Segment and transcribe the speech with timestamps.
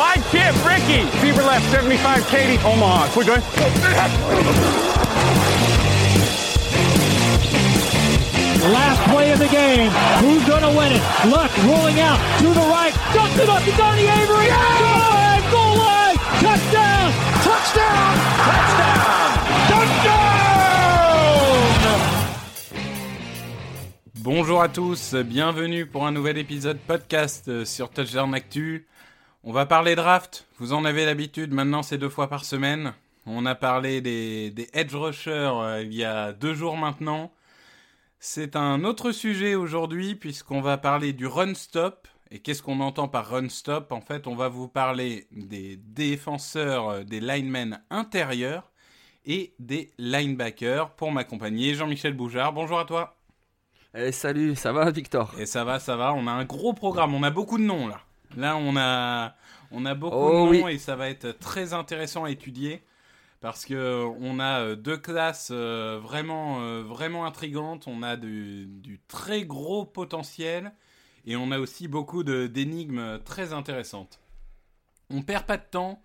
[0.00, 3.12] wide chip, Ricky, Fever left, 75, Katie, Omaha.
[3.12, 3.34] Quick, go
[8.72, 9.90] Last play of the game.
[10.22, 11.02] Who's going to win it?
[11.28, 12.94] Luck rolling out to the right.
[13.12, 14.48] Dumps it up to Donnie Avery.
[14.48, 15.42] Good!
[15.52, 16.16] Goal line!
[16.40, 17.12] Touchdown!
[17.44, 18.16] Touchdown!
[18.48, 19.36] Touchdown!
[19.68, 20.30] Touchdown!
[24.22, 28.86] Bonjour à tous, bienvenue pour un nouvel épisode podcast sur Touchdown Actu.
[29.42, 32.92] On va parler draft, vous en avez l'habitude, maintenant c'est deux fois par semaine.
[33.24, 37.32] On a parlé des, des edge rushers euh, il y a deux jours maintenant.
[38.18, 42.06] C'est un autre sujet aujourd'hui puisqu'on va parler du run stop.
[42.30, 43.92] Et qu'est-ce qu'on entend par run stop?
[43.92, 48.70] En fait, on va vous parler des défenseurs, euh, des linemen intérieurs
[49.24, 50.90] et des linebackers.
[50.90, 52.52] Pour m'accompagner, Jean-Michel Boujard.
[52.52, 53.16] Bonjour à toi.
[53.94, 55.34] Eh, salut, ça va Victor?
[55.38, 56.12] Et ça va, ça va.
[56.12, 57.14] On a un gros programme.
[57.14, 58.02] On a beaucoup de noms là.
[58.36, 59.34] Là, on a,
[59.72, 60.74] on a beaucoup Oh de noms oui.
[60.74, 62.82] et ça va être très intéressant à étudier
[63.40, 67.84] parce que euh, on a euh, deux classes euh, vraiment, vraiment intrigantes.
[67.86, 70.72] On a du, du très gros potentiel
[71.26, 74.20] et on a aussi beaucoup de- d'énigmes très intéressantes.
[75.10, 76.00] On perd pas de temps.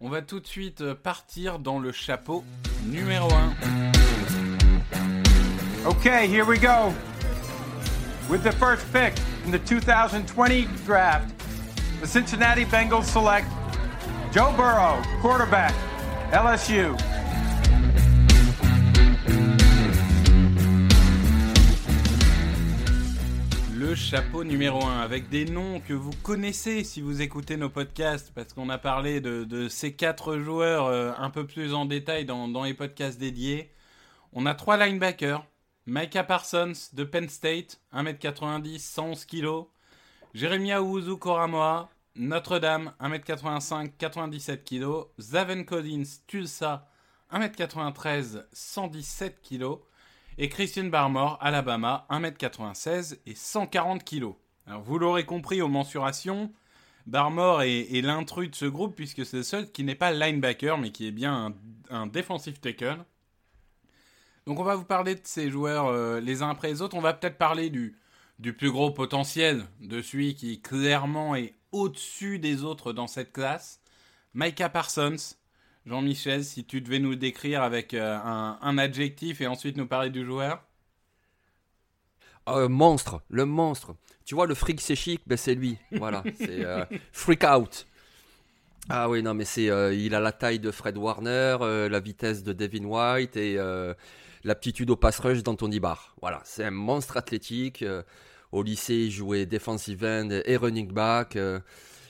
[0.00, 2.44] On va tout de suite partir dans le chapeau
[2.86, 3.52] numéro 1.
[5.86, 6.92] Okay, here we go.
[8.30, 9.14] With the first pick
[9.46, 11.30] in the 2020 draft,
[12.00, 13.46] the Cincinnati Bengals select
[14.32, 15.74] Joe Burrow, quarterback,
[16.32, 16.94] LSU.
[23.74, 28.32] Le chapeau numéro 1, avec des noms que vous connaissez si vous écoutez nos podcasts,
[28.34, 32.48] parce qu'on a parlé de, ces quatre joueurs euh, un peu plus en détail dans,
[32.48, 33.72] dans les podcasts dédiés.
[34.32, 35.44] On a trois linebackers.
[35.86, 39.64] Micah Parsons de Penn State, 1m90, 111 kg.
[40.34, 45.06] Jeremiah Owuzu Koramoa, Notre-Dame, 1m85, 97 kg.
[45.18, 46.86] Zaven Collins, Tulsa,
[47.32, 49.78] 1m93, 117 kg.
[50.36, 54.34] Et Christian Barmore, Alabama, 1m96 et 140 kg.
[54.66, 56.52] Alors vous l'aurez compris aux mensurations,
[57.06, 60.90] Barmore est, l'intrus de ce groupe puisque c'est le seul qui n'est pas linebacker mais
[60.90, 61.54] qui est bien un,
[62.02, 63.02] un defensive tackle.
[64.46, 66.96] Donc on va vous parler de ces joueurs euh, les uns après les autres.
[66.96, 67.96] On va peut-être parler du,
[68.38, 73.80] du plus gros potentiel, de celui qui clairement est au-dessus des autres dans cette classe.
[74.34, 75.36] Micah Parsons.
[75.86, 80.10] Jean-Michel, si tu devais nous décrire avec euh, un, un adjectif et ensuite nous parler
[80.10, 80.62] du joueur.
[82.48, 83.94] Euh, Monstre, le monstre.
[84.24, 85.78] Tu vois, le freak c'est chic, ben c'est lui.
[85.92, 87.86] Voilà, c'est euh, freak out.
[88.88, 91.58] Ah oui, non, mais c'est, euh, il a la taille de Fred Warner,
[91.90, 93.58] la vitesse de Devin White et
[94.44, 96.14] l'aptitude au pass rush d'Anthony Barr.
[96.22, 97.84] Voilà, c'est un monstre athlétique.
[98.52, 101.36] Au lycée, il jouait defensive end et running back.
[101.36, 101.60] euh,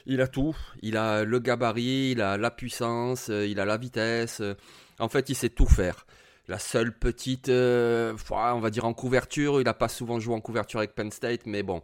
[0.07, 0.57] il a tout.
[0.83, 4.41] Il a le gabarit, il a la puissance, euh, il a la vitesse.
[4.41, 4.55] euh,
[4.99, 6.07] en fait, il sait tout faire.
[6.49, 10.79] La seule petite, on va dire en couverture, il n'a pas souvent joué en couverture
[10.79, 11.83] avec Penn State, mais bon,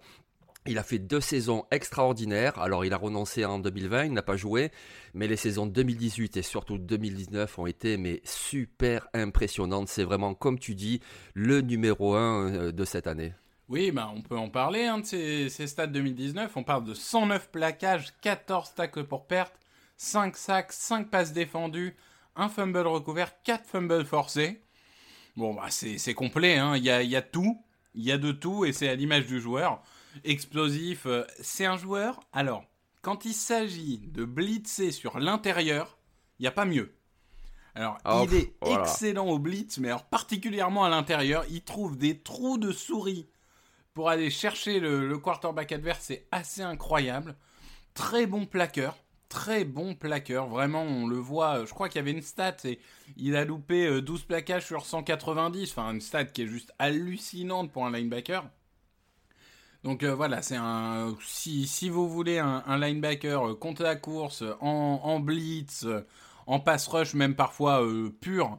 [0.66, 2.58] il a fait deux saisons extraordinaires.
[2.58, 4.70] Alors, il a renoncé en 2020, il n'a pas joué,
[5.12, 9.88] mais les saisons 2018 et surtout 2019 ont été mais super impressionnantes.
[9.88, 11.00] C'est vraiment, comme tu dis,
[11.34, 13.34] le numéro un euh, de cette année.
[13.68, 16.56] Oui, bah, on peut en parler hein, de ces, ces stats 2019.
[16.56, 19.54] On parle de 109 plaquages, 14 tacles pour perte,
[19.96, 21.96] 5 sacs, 5 passes défendues,
[22.36, 24.60] un fumble recouvert, 4 fumbles forcés.
[25.36, 26.76] Bon, bah, c'est complet, hein.
[26.76, 27.60] il, y a, il y a tout,
[27.94, 29.82] il y a de tout, et c'est à l'image du joueur.
[30.22, 32.64] Explosif, euh, c'est un joueur, alors,
[33.02, 35.98] quand il s'agit de blitzer sur l'intérieur,
[36.38, 36.94] il n'y a pas mieux.
[37.74, 38.82] Alors, Oh, il est voilà.
[38.82, 43.26] excellent au blitz, mais alors particulièrement à l'intérieur, il trouve des trous de souris
[43.94, 47.36] pour aller chercher le, quarterback adverse, c'est assez incroyable.
[47.94, 48.96] Très bon plaqueur,
[49.28, 52.56] très bon plaqueur, vraiment, on le voit, euh, je crois qu'il y avait une stat,
[52.64, 52.80] et
[53.16, 57.72] il a loupé euh, 12 plaquages sur 190, enfin une stat qui est juste hallucinante
[57.72, 58.44] pour un linebacker.
[59.84, 61.14] Donc euh, voilà, c'est un.
[61.22, 66.06] Si, si vous voulez un, linebacker euh, contre la course, euh, en, blitz, euh,
[66.46, 68.58] en pass rush, même parfois euh, pur,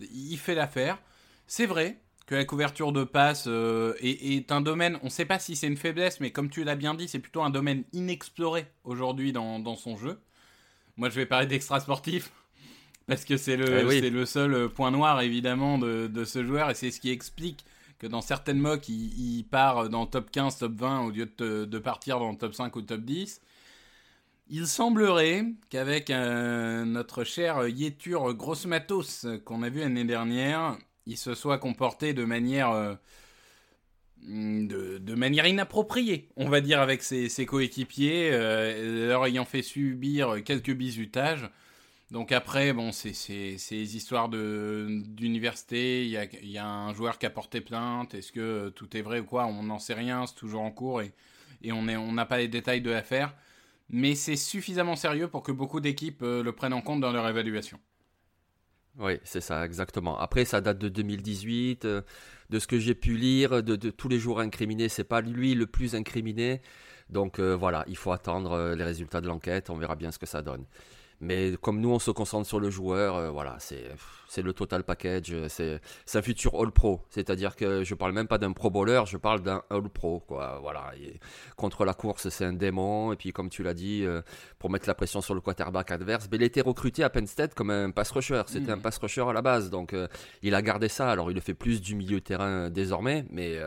[0.00, 0.98] il fait l'affaire.
[1.46, 5.24] C'est vrai que la couverture de passe euh, est, est un domaine, on ne sait
[5.24, 7.84] pas si c'est une faiblesse, mais comme tu l'as bien dit, c'est plutôt un domaine
[7.92, 10.18] inexploré aujourd'hui dans, dans son jeu.
[10.96, 12.32] Moi, je vais parler d'extra sportif.
[13.06, 14.00] Parce que c'est le, Eh oui.
[14.10, 16.70] le seul euh, point noir, évidemment, de, de ce joueur.
[16.70, 17.64] Et c'est ce qui explique
[17.98, 21.30] que dans certaines mocks, il, il part dans le top 15, top 20, au lieu
[21.38, 23.40] de, partir dans le top 5 ou top 10.
[24.48, 30.76] Il semblerait qu'avec euh, notre cher Yétur Grosse Matos euh, qu'on a vu l'année dernière,
[31.06, 32.94] il se soit comporté de manière, euh,
[34.22, 40.42] de, de manière inappropriée, on va dire, avec ses, coéquipiers, euh, leur ayant fait subir
[40.44, 41.48] quelques bizutages.
[42.12, 47.60] Donc après, bon, c'est les histoires d'université, il y a, un joueur qui a porté
[47.60, 49.46] plainte, est-ce que tout est vrai ou quoi?
[49.46, 51.12] On n'en sait rien, c'est toujours en cours et,
[51.72, 53.34] on n'a pas les détails de l'affaire.
[53.88, 57.28] Mais c'est suffisamment sérieux pour que beaucoup d'équipes euh, le prennent en compte dans leur
[57.28, 57.78] évaluation.
[58.98, 60.18] Oui, c'est ça, exactement.
[60.18, 61.84] Après, ça date de 2018.
[61.84, 62.02] euh,
[62.50, 65.66] de ce que j'ai pu lire, de, tous les jours incriminés, c'est pas lui le
[65.66, 66.62] plus incriminé.
[67.10, 69.70] Donc euh, voilà, il faut attendre euh, les résultats de l'enquête.
[69.70, 70.64] On verra bien ce que ça donne.
[71.20, 75.32] Mais comme nous, on se concentre sur le joueur, euh, voilà, c'est le total package.
[75.32, 77.00] euh, C'est un futur All Pro.
[77.08, 80.20] C'est-à-dire que je parle même pas d'un Pro Bowler, je parle d'un All Pro.
[80.20, 80.58] Quoi.
[80.60, 80.92] Voilà.
[81.00, 81.18] Et
[81.56, 83.12] contre la course, c'est un démon.
[83.12, 84.20] Et puis, comme tu l'as dit, euh,
[84.58, 87.54] pour mettre la pression sur le quarterback adverse, ben, il été recruté à Penn State
[87.54, 88.42] comme un pass rusher.
[88.46, 89.70] C'était un pass rusher à la base.
[89.70, 90.08] Donc, euh,
[90.42, 91.10] il a gardé ça.
[91.10, 93.58] Alors, il le fait plus du milieu de terrain désormais, mais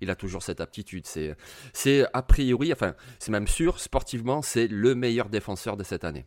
[0.00, 1.06] il a toujours cette aptitude.
[1.06, 6.26] C'est a priori, enfin, c'est même sûr, sportivement, c'est le meilleur défenseur de cette année.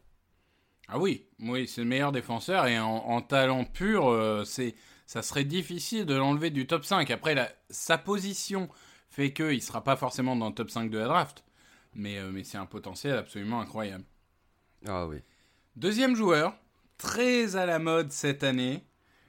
[0.87, 4.75] Ah oui, oui, c'est le meilleur défenseur et en, en talent pur, euh, c'est,
[5.05, 7.09] ça serait difficile de l'enlever du top 5.
[7.11, 8.67] Après, la- sa position
[9.09, 11.43] fait qu'il ne sera pas forcément dans le top 5 de la draft,
[11.95, 14.03] mais, euh, mais c'est un potentiel absolument incroyable.
[14.87, 15.17] Ah oui.
[15.77, 16.53] Deuxième joueur,
[16.97, 18.83] très à la mode cette année,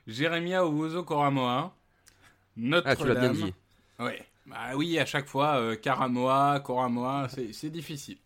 [0.09, 1.77] Jeremia Owuzo Koramoa.
[2.57, 3.37] Notre Ah, tu l'as bien dame.
[3.37, 3.55] dit.
[4.01, 4.27] Ouais.
[4.47, 8.19] Bah oui, à chaque fois, euh, Karamoa, Koramoa, c'est c'est difficile.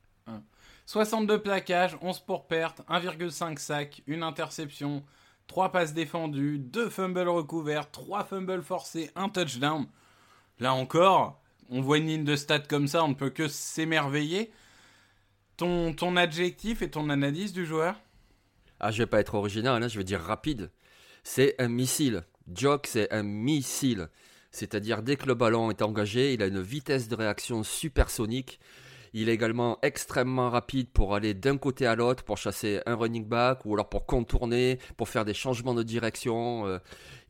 [0.86, 1.04] Hein.
[1.04, 5.04] 62 plaquages, 11 pour perte, 1,5 sac, une interception,
[5.46, 9.86] 3 passes défendues, 2 fumbles recouverts, 3 fumbles forcés, un touchdown.
[10.58, 14.52] Là encore, on voit une ligne de stats comme ça, on ne peut que s'émerveiller.
[15.56, 17.96] Ton, ton adjectif et ton analyse du joueur?
[18.78, 20.70] Ah, je vais pas être original, hein, je vais dire rapide.
[21.24, 22.24] C'est un missile.
[22.52, 24.08] Jock, c'est un missile.
[24.50, 28.60] C'est-à-dire, dès que le ballon est engagé, il a une vitesse de réaction supersonique.
[29.18, 33.24] Il est également extrêmement rapide pour aller d'un côté à l'autre, pour chasser un running
[33.24, 36.66] back, ou alors pour contourner, pour faire des changements de direction.
[36.66, 36.78] Euh,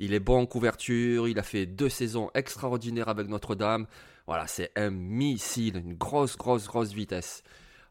[0.00, 3.87] il est bon en couverture, il a fait deux saisons extraordinaires avec Notre-Dame.
[4.26, 7.44] Voilà, c'est un missile, une grosse, grosse, grosse vitesse.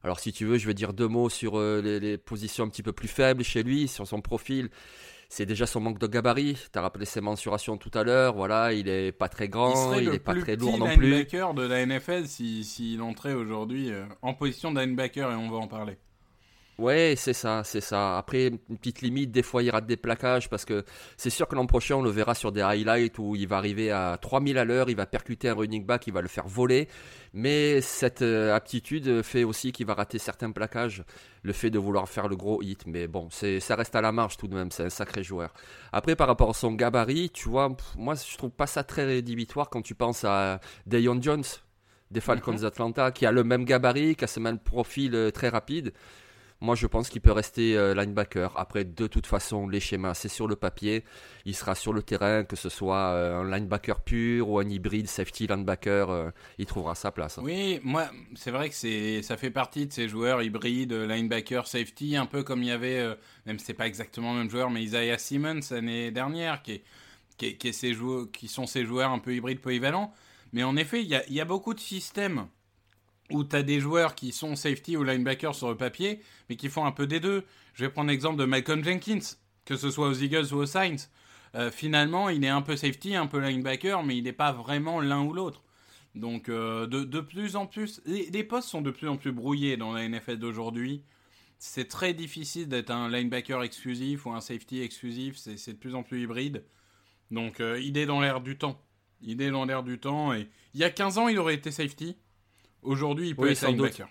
[0.04, 2.70] Alors si tu veux, je vais dire deux mots sur euh, les, les positions un
[2.70, 4.72] petit peu plus faibles chez lui, sur son profil.
[5.30, 6.58] C'est déjà son manque de gabarit.
[6.72, 8.36] Tu as rappelé ses mensurations tout à l'heure.
[8.36, 11.10] Voilà, il est pas très grand, il est pas plus très lourd non plus.
[11.10, 15.50] linebacker de la NFL s'il si, entrait aujourd'hui euh, en position de linebacker et on
[15.50, 15.98] va en parler.
[16.78, 18.18] Ouais, c'est ça, c'est ça.
[18.18, 20.84] Après, une petite limite, des fois il rate des plaquages parce que
[21.16, 23.92] c'est sûr que l'an prochain on le verra sur des highlights où il va arriver
[23.92, 26.90] à 3000 à l'heure, il va percuter un running back, il va le faire voler.
[27.34, 31.06] Mais cette euh, aptitude fait aussi qu'il va rater certains plaquages,
[31.44, 32.86] le fait de vouloir faire le gros hit.
[32.88, 35.54] Mais bon, c'est, ça reste à la marge tout de même, c'est un sacré joueur.
[35.94, 39.06] Après, par rapport à son gabarit, tu vois, pff, moi je trouve pas ça très
[39.06, 41.44] rédhibitoire quand tu penses à Dayon Jones
[42.12, 45.50] des Falcons d'Atlanta, qui a le même gabarit, qui a ce même profil euh, très
[45.50, 45.94] rapide.
[46.62, 48.58] Moi, je pense qu'il peut rester euh, linebacker.
[48.58, 51.04] Après, de toute façon, les schémas, c'est sur le papier.
[51.46, 55.08] Il sera sur le terrain, que ce soit euh, un linebacker pur ou un hybride
[55.08, 57.38] safety linebacker, euh, il trouvera sa place.
[57.38, 57.44] hein.
[57.44, 62.16] Oui, moi, c'est vrai que c'est, ça fait partie de ces joueurs hybrides, linebacker, safety,
[62.16, 65.18] un peu comme il y avait, même c'est pas exactement le même joueur, mais Isaiah
[65.18, 66.72] Simmons l'année dernière, qui,
[67.38, 70.14] est, qui, est- ces joueurs, qui sont ces joueurs un peu hybrides polyvalents.
[70.54, 72.48] Mais en effet, il y a beaucoup de systèmes
[73.32, 76.70] où tu as des joueurs qui sont safety ou linebacker sur le papier, mais qui
[76.70, 77.44] font un peu des deux.
[77.74, 81.10] Je vais prendre l'exemple de Malcolm Jenkins, que ce soit aux Eagles ou aux Saints.
[81.56, 85.00] euh, finalement, il est un peu safety, un peu linebacker, mais il n'est pas vraiment
[85.00, 85.64] l'un ou l'autre.
[86.16, 89.76] Donc, euh, de, de, plus en plus, les, postes sont de plus en plus brouillés
[89.78, 91.04] dans la NFL d'aujourd'hui.
[91.60, 96.04] C'est très difficile d'être un linebacker exclusif ou un safety exclusif, c'est de plus en
[96.04, 96.64] plus hybride.
[97.32, 98.82] Donc, euh, il est dans l'air du temps.
[99.22, 100.34] Il est dans l'air du temps.
[100.34, 102.16] Et il y a 15 ans, il aurait été safety.
[102.86, 104.08] Aujourd'hui, il peut Oui, être linebacker.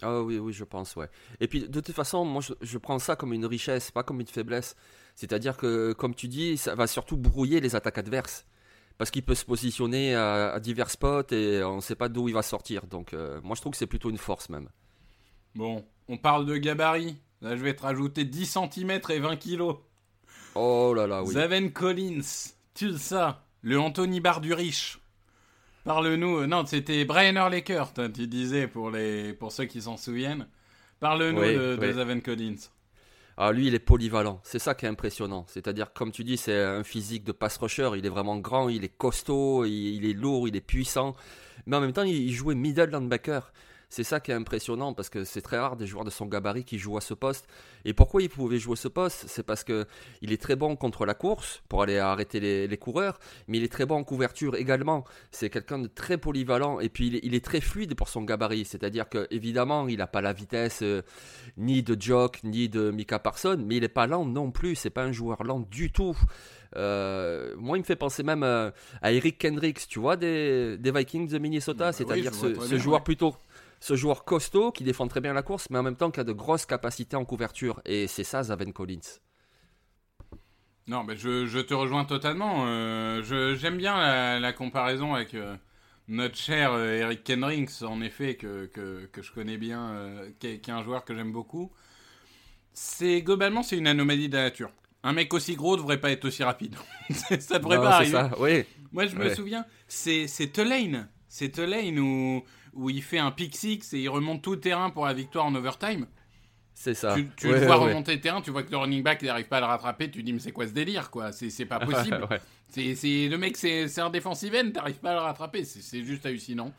[0.00, 1.08] Ah oui, oui, je pense, ouais.
[1.40, 4.20] Et puis, de toute façon, moi, je, je prends ça comme une richesse, pas comme
[4.20, 4.74] une faiblesse.
[5.14, 8.46] C'est-à-dire que, comme tu dis, ça va surtout brouiller les attaques adverses.
[8.98, 12.28] Parce qu'il peut se positionner à, à divers spots et on ne sait pas d'où
[12.28, 12.86] il va sortir.
[12.86, 14.68] Donc, euh, moi, je trouve que c'est plutôt une force même.
[15.54, 17.16] Bon, on parle de gabarit.
[17.40, 19.74] Là, je vais te rajouter 10 cm et 20 kg.
[20.54, 21.34] Oh là là, oui.
[21.34, 22.20] Zaven Collins,
[22.74, 25.00] Tulsa, le Anthony Barr du riche.
[25.84, 26.38] Parle-nous.
[26.42, 27.84] euh, Non, c'était Brian Urlacher,
[28.14, 30.46] tu disais pour, les, pour ceux qui s'en souviennent.
[31.00, 31.92] Parle-nous Oui, de, de oui.
[31.92, 32.56] Zaven Collins.
[33.36, 34.40] Ah, lui, il est polyvalent.
[34.44, 35.44] C'est ça qui est impressionnant.
[35.48, 37.90] C'est-à-dire, comme tu dis, c'est un physique de pass rusher.
[37.96, 41.16] Il est vraiment grand, il est costaud, il, il est lourd, il est puissant.
[41.66, 43.52] Mais en même temps, il, il jouait middle linebacker.
[43.92, 46.64] C'est ça qui est impressionnant parce que c'est très rare des joueurs de son gabarit
[46.64, 47.46] qui jouent à ce poste.
[47.84, 49.26] Et pourquoi il pouvait jouer ce poste?
[49.28, 49.84] C'est parce que
[50.22, 53.18] il est très bon contre la course pour aller arrêter les, les coureurs,
[53.48, 55.04] mais il est très bon en couverture également.
[55.30, 58.22] C'est quelqu'un de très polyvalent et puis il est, il est très fluide pour son
[58.22, 58.64] gabarit.
[58.64, 61.02] C'est-à-dire que évidemment, il n'a pas la vitesse euh,
[61.58, 64.74] ni de Jock ni de Mika Parson, mais il n'est pas lent non plus.
[64.74, 66.16] C'est pas un joueur lent du tout.
[66.76, 68.70] Euh, moi, il me fait penser même euh,
[69.02, 73.36] à Eric Kendricks, tu vois, des, des Vikings de Minnesota, Bah c'est-à-dire ce, joueur plutôt,
[73.82, 76.24] ce joueur costaud qui défend très bien la course, mais en même temps qui a
[76.24, 77.82] de grosses capacités en couverture.
[77.84, 79.18] Et c'est ça, Zaven Collins.
[80.88, 82.64] Non, mais je, je te rejoins totalement.
[82.66, 83.22] Euh,
[83.56, 85.56] J'aime bien la, la comparaison avec euh,
[86.08, 90.48] notre cher euh, Eric Kendricks, en effet, que, que, que je connais bien, euh, qui,
[90.48, 91.72] est, qui est un joueur que j'aime beaucoup.
[92.72, 94.70] C'est globalement, c'est une anomalie de la nature.
[95.02, 96.76] Un mec aussi gros devrait pas être aussi rapide.
[97.40, 98.12] ça devrait Non, pas arriver.
[98.12, 98.64] ça, oui.
[98.92, 101.08] Moi, je me souviens, c'est c'est Tulane.
[101.28, 104.90] C'est Tulane où, où il fait un pick six et il remonte tout le terrain
[104.90, 106.06] pour la victoire en overtime.
[106.74, 107.14] C'est ça.
[107.14, 109.22] Tu, tu Ouais, le vois ouais, remonter le terrain, tu vois que le running back
[109.22, 111.30] n'arrive pas à le rattraper, tu dis mais c'est quoi ce délire quoi?
[111.32, 112.26] C'est c'est pas possible.
[112.68, 115.82] C'est c'est- le mec c'est c'est un defensive end, t'arrives pas à le rattraper, c'est
[115.82, 116.72] c'est juste hallucinant.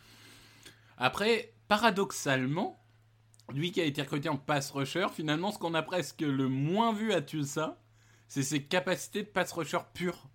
[0.98, 2.80] Après, paradoxalement,
[3.54, 6.92] lui qui a été recruté en pass rusher, finalement ce qu'on a presque le moins
[6.94, 7.80] vu à Tulsa,
[8.28, 10.28] c'est ses capacités de pass rusher pur.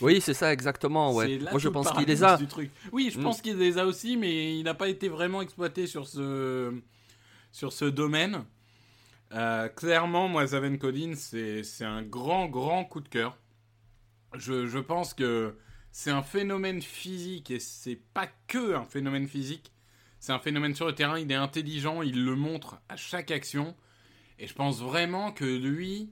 [0.00, 1.12] Oui, c'est ça, exactement.
[1.14, 1.38] Ouais.
[1.38, 2.36] Moi, je pense qu'il les a.
[2.36, 2.70] du truc.
[2.92, 3.22] Oui, je Mm.
[3.22, 6.72] pense qu'il les a aussi, mais il n'a pas été vraiment exploité sur ce,
[7.52, 8.44] sur ce domaine.
[9.32, 13.36] Euh, clairement, moi, Zaven Collins, c'est c'est un grand, grand coup de cœur.
[14.34, 15.56] Je, je pense que
[15.90, 19.72] c'est un phénomène physique et c'est pas que un phénomène physique.
[20.20, 21.18] C'est un phénomène sur le terrain.
[21.18, 23.74] Il est intelligent, il le montre à chaque action.
[24.38, 26.10] Et je pense vraiment que lui,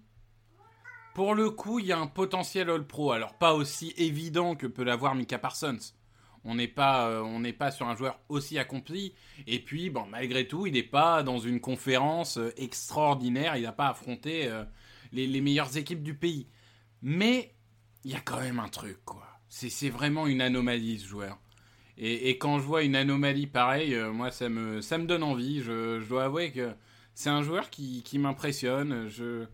[1.14, 3.12] pour le coup, il y a un potentiel All-Pro.
[3.12, 5.78] Alors, pas aussi évident que peut l'avoir Mika Parsons.
[6.44, 9.14] On n'est pas, euh, on n'est pas sur un joueur aussi accompli.
[9.46, 13.56] Et puis, malgré tout, il n'est pas dans une conférence euh, extraordinaire.
[13.56, 14.64] Il n'a pas affronté euh,
[15.12, 16.46] les, meilleures équipes du pays.
[17.02, 17.54] Mais
[18.04, 19.26] il y a quand même un truc, quoi.
[19.48, 21.38] C'est vraiment une anomalie, ce joueur.
[21.98, 25.60] Et, quand je vois une anomalie pareille, moi, ça me, donne envie.
[25.60, 26.72] Je, je dois avouer que
[27.14, 29.08] c'est un joueur qui, qui m'impressionne.
[29.08, 29.46] Je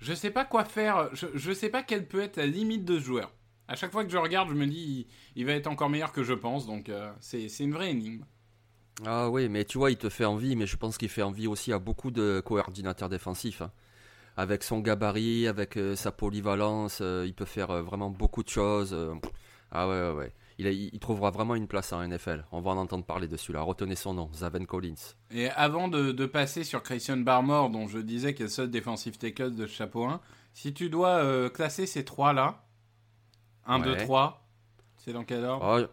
[0.00, 1.14] je sais pas quoi faire.
[1.14, 3.32] Je, je sais pas quelle peut être la limite de ce joueur.
[3.68, 6.24] À chaque fois que je regarde, je me dis, il, va être encore meilleur que
[6.24, 6.66] je pense.
[6.66, 8.24] Donc, euh, c'est une vraie énigme.
[9.06, 11.46] Ah oui, mais tu vois, il te fait envie, mais je pense qu'il fait envie
[11.46, 13.62] aussi à beaucoup de coordinateurs défensifs.
[13.62, 13.70] hein.
[14.36, 18.96] Avec son gabarit, avec euh, sa polyvalence, euh, il peut faire vraiment beaucoup de choses.
[19.70, 20.32] Ah ouais, ouais, ouais.
[20.60, 22.44] Il, a- il trouvera vraiment une place en NFL.
[22.52, 23.62] On va en entendre parler dessus là.
[23.62, 25.14] Retenez son nom, Zaven Collins.
[25.30, 28.70] Et avant de, de passer sur Christian Barmore, dont je disais qu'il est le seul
[28.70, 30.20] défensif tackle de chapeau 1,
[30.52, 32.62] si tu dois euh, classer ces trois-là,
[33.66, 33.96] 1, 2, Ouais.
[34.04, 34.46] 3,
[34.98, 35.64] c'est dans quel ordre?
[35.64, 35.88] Ah,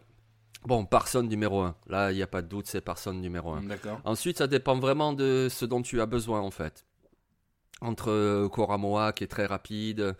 [0.65, 1.75] bon, personne numéro 1.
[1.87, 3.63] Là, il n'y a pas de doute, c'est personne numéro 1.
[3.63, 3.99] D'accord.
[4.03, 6.85] Ensuite, ça dépend vraiment de ce dont tu as besoin en fait.
[7.81, 10.15] Entre euh, Koramoa qui est très rapide,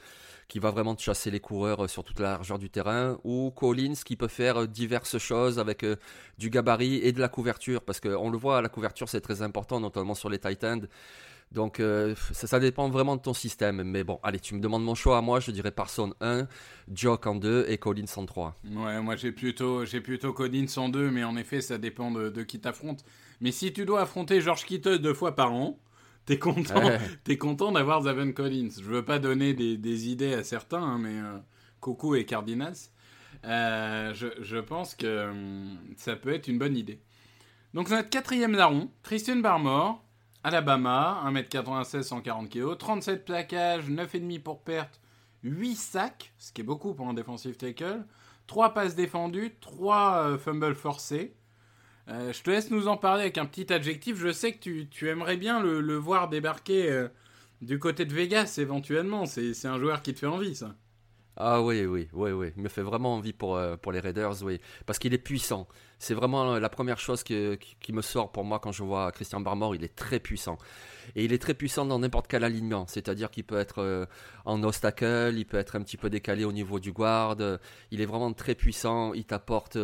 [0.47, 3.95] qui va vraiment chasser les coureurs euh, sur toute la largeur du terrain, ou Collins
[4.05, 5.97] qui peut faire euh, diverses choses avec euh,
[6.37, 9.79] du gabarit et de la couverture, parce qu'on le voit, la couverture c'est très important,
[9.79, 10.81] notamment sur les tight ends.
[11.49, 11.81] Donc
[12.33, 13.81] ça, dépend vraiment de ton système.
[13.81, 16.45] Mais bon, allez, tu me demandes mon choix à moi, je dirais Parson 1,
[16.91, 18.59] Jock en 2 et Collins en 3.
[18.65, 22.27] Ouais, moi j'ai plutôt, j'ai plutôt Collins en deux, mais en effet, ça dépend de,
[22.27, 23.05] de qui t'affronte.
[23.39, 25.79] Mais si tu dois affronter George Kittle deux fois par an,
[26.27, 27.37] t'es content, Ouais.
[27.37, 28.69] content d'avoir Zaven Collins.
[28.77, 31.39] Je veux pas donner des, des idées à certains, hein, mais euh,
[31.79, 32.75] Coco et Cardinals,
[33.45, 37.01] euh, je, je pense que hum, ça peut être une bonne idée.
[37.73, 40.03] Donc notre quatrième larron, Christian Barmore,
[40.43, 44.99] Alabama, 1m96, 140 kg, 37 plaquages, 9,5 pour perte,
[45.43, 48.05] 8 sacs, ce qui est beaucoup pour un defensive tackle,
[48.47, 51.35] 3 passes défendues, 3 fumbles forcés.
[52.09, 54.17] Euh, je te laisse nous en parler avec un petit adjectif.
[54.17, 57.07] Je sais que tu, tu aimerais bien le, le voir débarquer euh,
[57.61, 59.25] du côté de Vegas éventuellement.
[59.25, 60.75] C'est un joueur qui te fait envie, ça.
[61.39, 62.51] Ah oui, oui, oui, oui.
[62.55, 64.59] Il me fait vraiment envie pour, euh, pour les Raiders, oui.
[64.87, 65.67] Parce qu'il est puissant.
[65.99, 69.39] C'est vraiment la première chose qui, qui, me sort pour moi quand je vois Christian
[69.39, 69.75] Barmore.
[69.75, 70.57] Il est très puissant.
[71.15, 72.85] Et il est très puissant dans n'importe quel alignement.
[72.87, 74.07] C'est-à-dire qu'il peut être
[74.45, 77.37] en obstacle, il peut être un petit peu décalé au niveau du guard.
[77.91, 79.13] Il est vraiment très puissant.
[79.13, 79.77] Il t'apporte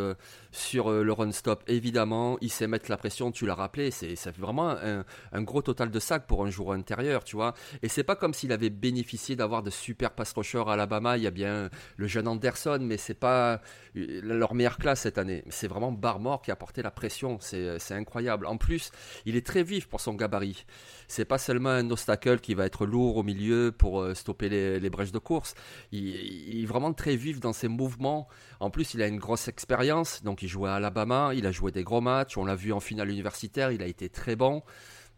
[0.53, 2.38] sur euh, le run stop, évidemment.
[2.39, 3.91] Il sait mettre la pression, tu l'as rappelé.
[3.91, 7.53] C'est, vraiment un, gros total de sac pour un joueur intérieur, tu vois.
[7.81, 11.17] Et c'est pas comme s'il avait bénéficié d'avoir de super pass rushers à Alabama.
[11.17, 13.62] Il y a bien le jeune Anderson, mais c'est pas
[13.95, 15.43] leur meilleure classe cette année.
[15.50, 17.38] C'est vraiment Barmore qui a apporté la pression.
[17.41, 18.45] C'est, c'est incroyable.
[18.45, 18.91] En plus,
[19.25, 20.65] il est très vif pour son gabarit
[21.13, 24.89] c'est pas seulement un obstacle qui va être lourd au milieu pour euh, stopper les,
[24.89, 25.53] brèches de course.
[25.91, 28.27] Il, est vraiment très vif dans ses mouvements.
[28.63, 30.24] En plus, il a une grosse expérience.
[30.24, 32.38] Donc, il jouait à Alabama, il a joué des gros matchs.
[32.38, 34.63] On l'a vu en finale universitaire, il a été très bon.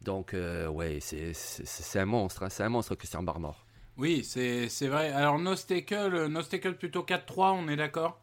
[0.01, 2.41] Donc, euh, ouais, c'est un monstre.
[2.41, 2.49] Hein.
[2.49, 3.63] c'est un monstre, Christian Barmore.
[3.97, 5.11] Oui, c'est vrai.
[5.11, 8.19] Alors, Nostacle, Nostacle plutôt 4-3, on est d'accord?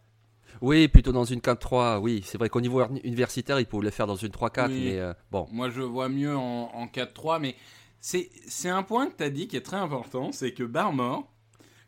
[0.60, 2.24] Oui, plutôt dans une 4-3, oui.
[2.26, 5.46] C'est vrai qu'au niveau universitaire, il pouvait le faire dans une 3-4, mais euh, bon.
[5.52, 7.54] Moi, je vois mieux en, en 4-3, mais
[8.00, 11.32] c'est un point que tu as dit qui est très important, c'est que Barmore,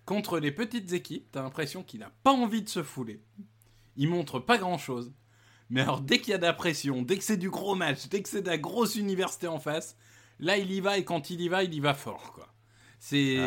[0.05, 3.23] contre les petites équipes, tu as l'impression qu'il n'a pas envie de se fouler.
[3.97, 5.13] Il montre pas grand-chose.
[5.71, 8.09] Mais alors, dès qu'il y a de la pression, dès que c'est du gros match,
[8.09, 9.97] dès que c'est de la grosse université en face,
[10.39, 12.49] là, il y va, et quand il y va, il y va fort, quoi.
[12.99, 13.39] C'est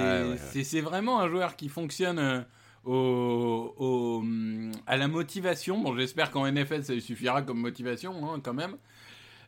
[0.64, 2.20] c'est vraiment un joueur qui fonctionne...
[2.20, 2.42] Euh,
[2.88, 4.24] au,
[4.86, 5.80] à la motivation.
[5.80, 8.78] Bon, j'espère qu'en NFL, ça lui suffira comme motivation, hein, quand même.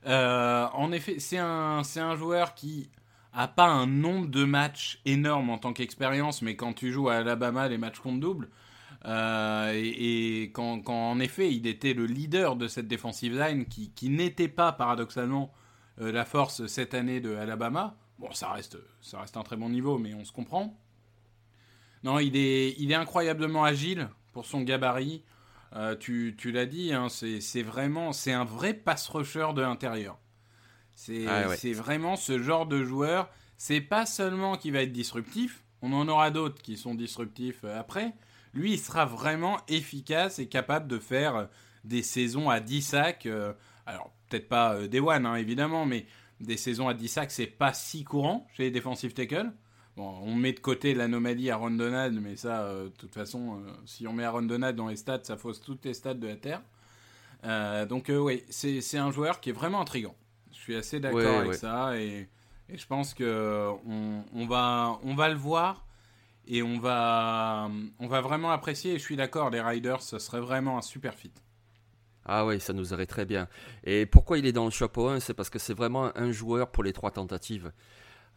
[0.06, 2.90] Euh, en effet, c'est un, c'est un joueur qui
[3.34, 7.16] a pas un nombre de matchs énorme en tant qu'expérience, mais quand tu joues à
[7.16, 8.50] Alabama, les matchs comptent double.
[9.06, 13.92] Euh, et, quand, quand, en effet il était le leader de cette defensive line qui,
[13.92, 15.54] qui n'était pas paradoxalement
[16.02, 19.70] euh, la force cette année de Alabama, bon ça reste, ça reste un très bon
[19.70, 20.78] niveau mais on se comprend.
[22.04, 25.24] Non, il est, il est incroyablement agile pour son gabarit.
[25.76, 30.18] Euh, tu, tu l'as dit, hein, c'est vraiment, c'est un vrai pass rusher de l'intérieur.
[31.00, 33.30] C'est ah vraiment ce genre de joueur.
[33.58, 37.80] C'est pas seulement qu'il va être disruptif, on en aura d'autres qui sont disruptifs euh,
[37.80, 38.14] après.
[38.54, 41.50] Lui, il sera vraiment efficace et capable de faire
[41.84, 43.26] des saisons à 10 sacs.
[43.26, 43.54] Euh,
[43.86, 46.06] alors, peut-être pas des one, hein, évidemment, mais
[46.40, 49.52] des saisons à 10 sacs, c'est pas si courant chez les defensive tackles
[50.00, 54.08] on met de côté l'anomalie à Donald, mais ça, euh, de toute façon, euh, si
[54.08, 56.62] on met Aaron Donald dans les stats, ça fausse toutes les stats de la Terre.
[57.46, 60.16] Euh, donc oui, c'est un joueur qui est vraiment intrigant.
[60.70, 62.30] Suis assez d'accord avec ça et,
[62.72, 65.88] je pense que on, va, on va le voir
[66.46, 68.94] et on va, on va vraiment apprécier.
[68.94, 71.32] Et je suis d'accord, les Riders, ce serait vraiment un super fit.
[72.24, 73.48] Ah oui, ça nous irait très bien.
[73.84, 76.70] Et pourquoi il est dans le chapeau 1 C'est parce que c'est vraiment un joueur
[76.70, 77.72] pour les trois tentatives.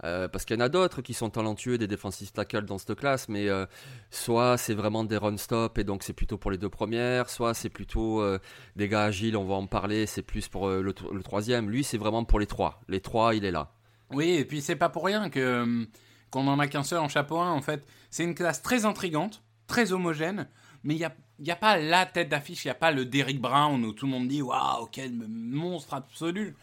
[0.04, 2.96] Euh, parce qu'il y en a d'autres qui sont talentueux, des defensive tackles dans cette
[2.96, 3.66] classe, mais euh,
[4.10, 7.68] soit c'est vraiment des run-stop et donc c'est plutôt pour les deux premières, soit c'est
[7.68, 8.40] plutôt euh,
[8.74, 11.70] des gars agiles, on va en parler, c'est plus pour le, troisième.
[11.70, 12.80] Lui, c'est vraiment pour les trois.
[12.88, 13.74] Les trois, il est là.
[14.10, 15.86] Oui, et puis c'est pas pour rien que
[16.30, 17.50] qu'on en a qu'un seul en chapeau 1.
[17.50, 20.48] En fait, c'est une classe très intrigante, très homogène,
[20.82, 23.04] mais il n'y a, y a pas la tête d'affiche, il n'y a pas le
[23.04, 26.56] Derrick Brown où tout le monde dit waouh, quel monstre absolu.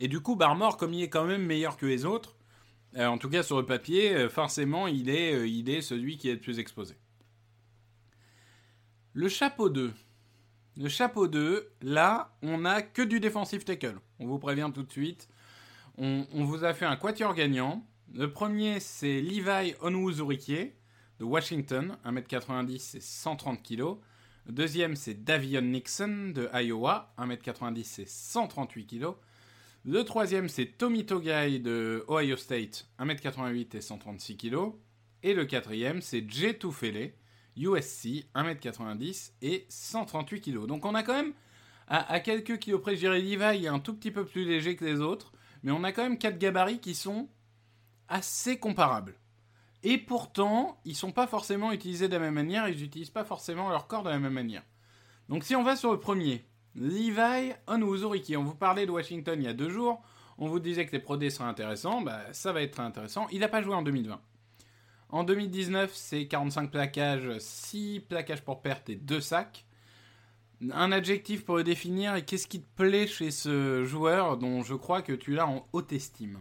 [0.00, 2.34] Et du coup, Barmore, comme il est quand même meilleur que les autres,
[2.96, 6.18] euh, en tout cas, sur le papier, euh, forcément, il est, euh, il est celui
[6.18, 6.94] qui est le plus exposé.
[9.14, 9.92] Le chapeau 2.
[10.76, 13.98] Le chapeau 2, là, on n'a que du defensive tackle.
[14.18, 15.28] On vous prévient tout de suite.
[15.98, 17.86] On, vous a fait un quatuor gagnant.
[18.14, 20.72] Le premier, c'est Levi Onwuzurike
[21.18, 23.96] de Washington, 1m90 et 130 kg.
[24.46, 29.14] Le deuxième, c'est Davion Nixon de Iowa, 1m90 et 138 kg.
[29.84, 34.56] Le troisième, c'est Tommy Togai de Ohio State, 1m88 et 136 kg.
[35.24, 37.12] Et le quatrième, c'est Jay Tufele,
[37.56, 40.66] USC, 1m90 et 138 kg.
[40.66, 41.32] Donc on a quand même,
[41.88, 44.84] à, quelques kilos près, je dirais Levi est un tout petit peu plus léger que
[44.84, 45.32] les autres,
[45.64, 47.28] mais on a quand même quatre gabarits qui sont
[48.06, 49.16] assez comparables.
[49.82, 53.68] Et pourtant, ils sont pas forcément utilisés de la même manière, ils n'utilisent pas forcément
[53.68, 54.62] leur corps de la même manière.
[55.28, 58.36] Donc si on va sur le premier, Levi Onwuzuriki.
[58.36, 60.02] On vous parlait de Washington il y a deux jours.
[60.38, 62.00] On vous disait que les prodés seraient intéressants.
[62.00, 63.26] Bah, ça va être intéressant.
[63.30, 64.20] Il n'a pas joué en 2020.
[65.10, 69.66] En 2019, c'est 45 plaquages, 6 plaquages pour perte et 2 sacs.
[70.72, 74.74] Un adjectif pour le définir et qu'est-ce qui te plaît chez ce joueur dont je
[74.74, 76.38] crois que tu l'as en haute estime?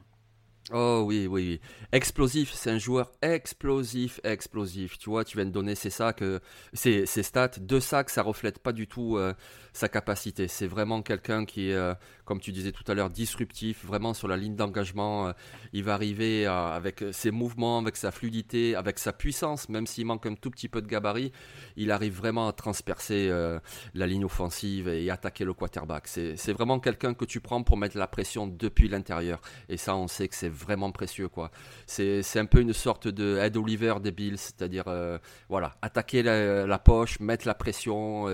[0.74, 1.62] Oh oui, oui, oui.
[1.92, 4.98] Explosif, c'est un joueur explosif, explosif.
[4.98, 6.40] Tu vois, tu viens de donner ses sacs, euh,
[6.72, 7.60] ses, ses stats.
[7.60, 9.34] Deux sacs, ça reflète pas du tout euh,
[9.74, 10.48] sa capacité.
[10.48, 11.94] C'est vraiment quelqu'un qui est, euh,
[12.26, 15.28] comme tu disais tout à l'heure, disruptif, vraiment sur la ligne d'engagement.
[15.28, 15.34] euh,
[15.74, 20.06] il va arriver euh, avec ses mouvements, avec sa fluidité, avec sa puissance, même s'il
[20.06, 21.32] manque un tout petit peu de gabarit,
[21.78, 23.32] il arrive vraiment à transpercer
[23.94, 26.08] la ligne offensive et attaquer le quarterback.
[26.08, 29.40] C'est vraiment quelqu'un que tu prends pour mettre la pression depuis l'intérieur.
[29.70, 31.30] Et ça, on sait que c'est vraiment précieux.
[31.30, 31.52] quoi.
[31.86, 34.86] C'est un peu une sorte de Ed Oliver des Bills, c'est-à-dire
[35.50, 38.28] voilà, attaquer la, poche, mettre la pression.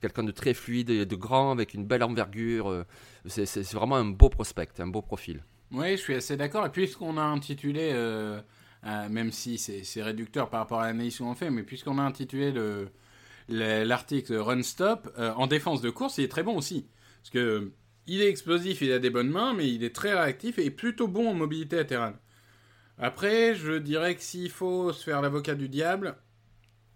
[0.00, 2.68] Quelqu'un de très fluide, et de grand, avec une belle envergure.
[2.70, 2.84] euh,
[3.26, 5.44] c'est vraiment un beau prospect, un beau profil.
[5.72, 6.66] Oui, je suis assez d'accord.
[6.66, 8.40] Et puisqu'on a intitulé, euh,
[8.86, 12.50] euh, même si c'est réducteur par rapport à l'analyse qu'on fait, mais puisqu'on a intitulé
[12.50, 12.88] le-
[13.48, 16.86] le- l'article Run Stop, en défense de course, il est très bon aussi.
[17.22, 17.72] Parce que
[18.06, 21.06] il est explosif, il a des bonnes mains, mais il est très réactif et plutôt
[21.06, 22.14] bon en mobilité latérale.
[22.98, 26.16] Après, je dirais que s'il faut se faire l'avocat du diable,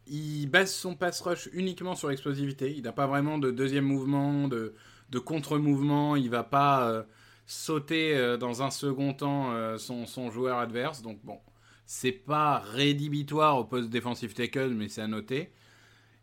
[0.06, 2.72] il base son pass rush uniquement sur l'explosivité.
[2.76, 4.74] Il n'a pas vraiment de deuxième mouvement, de,
[5.10, 6.16] de contre-mouvement.
[6.16, 7.02] Il va pas euh,
[7.46, 11.02] sauter euh, dans un second temps euh, son, son joueur adverse.
[11.02, 11.38] Donc bon,
[11.86, 15.52] c'est pas rédhibitoire au poste défensif tackle, mais c'est à noter.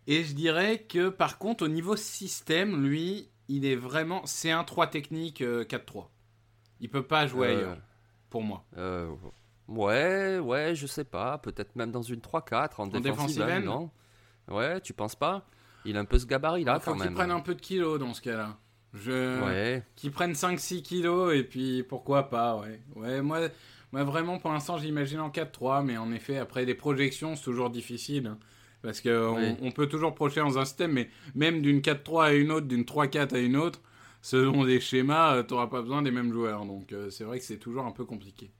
[0.08, 4.22] Et je dirais que par contre, au niveau système, lui, il est vraiment.
[4.26, 6.08] C'est un 3 technique euh, 4-3.
[6.80, 7.78] Il peut pas jouer ailleurs,
[8.30, 8.65] pour moi.
[9.69, 11.38] Euh, ouais, ouais, je sais pas.
[11.38, 13.89] Peut-être même dans une 3-4 en, défensive défensive end end, non
[14.56, 15.45] Ouais, tu penses pas?
[15.86, 17.13] Il a un peu ce gabarit là Il faut quand qu'il même.
[17.13, 18.58] prenne un peu de kilos dans ce cas-là.
[18.93, 19.41] Je...
[19.43, 19.84] Ouais.
[19.95, 22.82] Qui prennent 5-6 kilos et puis pourquoi pas, ouais.
[22.95, 23.39] Ouais, moi,
[23.93, 27.69] moi vraiment pour l'instant j'imagine en 4-3, mais en effet après des projections c'est toujours
[27.69, 28.28] difficile.
[28.28, 28.38] hein.
[28.82, 29.56] parce qu'on Oui.
[29.62, 32.84] on peut toujours projeter dans un système, mais même d'une 4-3 à une autre, d'une
[32.84, 33.80] 3-4 à une autre,
[34.21, 36.65] selon des schémas, tu n'auras pas besoin des mêmes joueurs.
[36.65, 38.52] Donc euh, c'est vrai que c'est toujours un peu compliqué.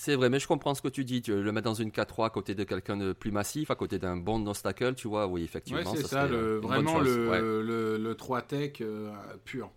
[0.00, 1.22] C'est vrai, mais je comprends ce que tu dis.
[1.22, 3.98] Tu le mets dans une 4-3 à côté de quelqu'un de plus massif, à côté
[3.98, 5.80] d'un bon obstacle, tu vois, oui, effectivement.
[5.80, 7.40] Ouais, c'est ça, le- euh, vraiment le, ouais.
[7.40, 9.10] le, le 3 tech euh,
[9.44, 9.72] pur.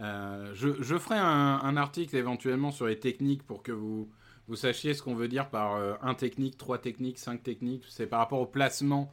[0.00, 4.10] Euh, je, je ferai un, un article éventuellement sur les techniques pour que vous,
[4.48, 7.84] vous sachiez ce qu'on veut dire par euh, un technique, trois techniques, cinq techniques.
[7.88, 9.10] C'est par rapport au placement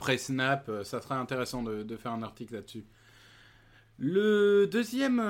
[0.00, 0.68] pré-snap.
[0.82, 2.84] ça serait intéressant de, de faire un article là-dessus.
[3.96, 5.22] Le deuxième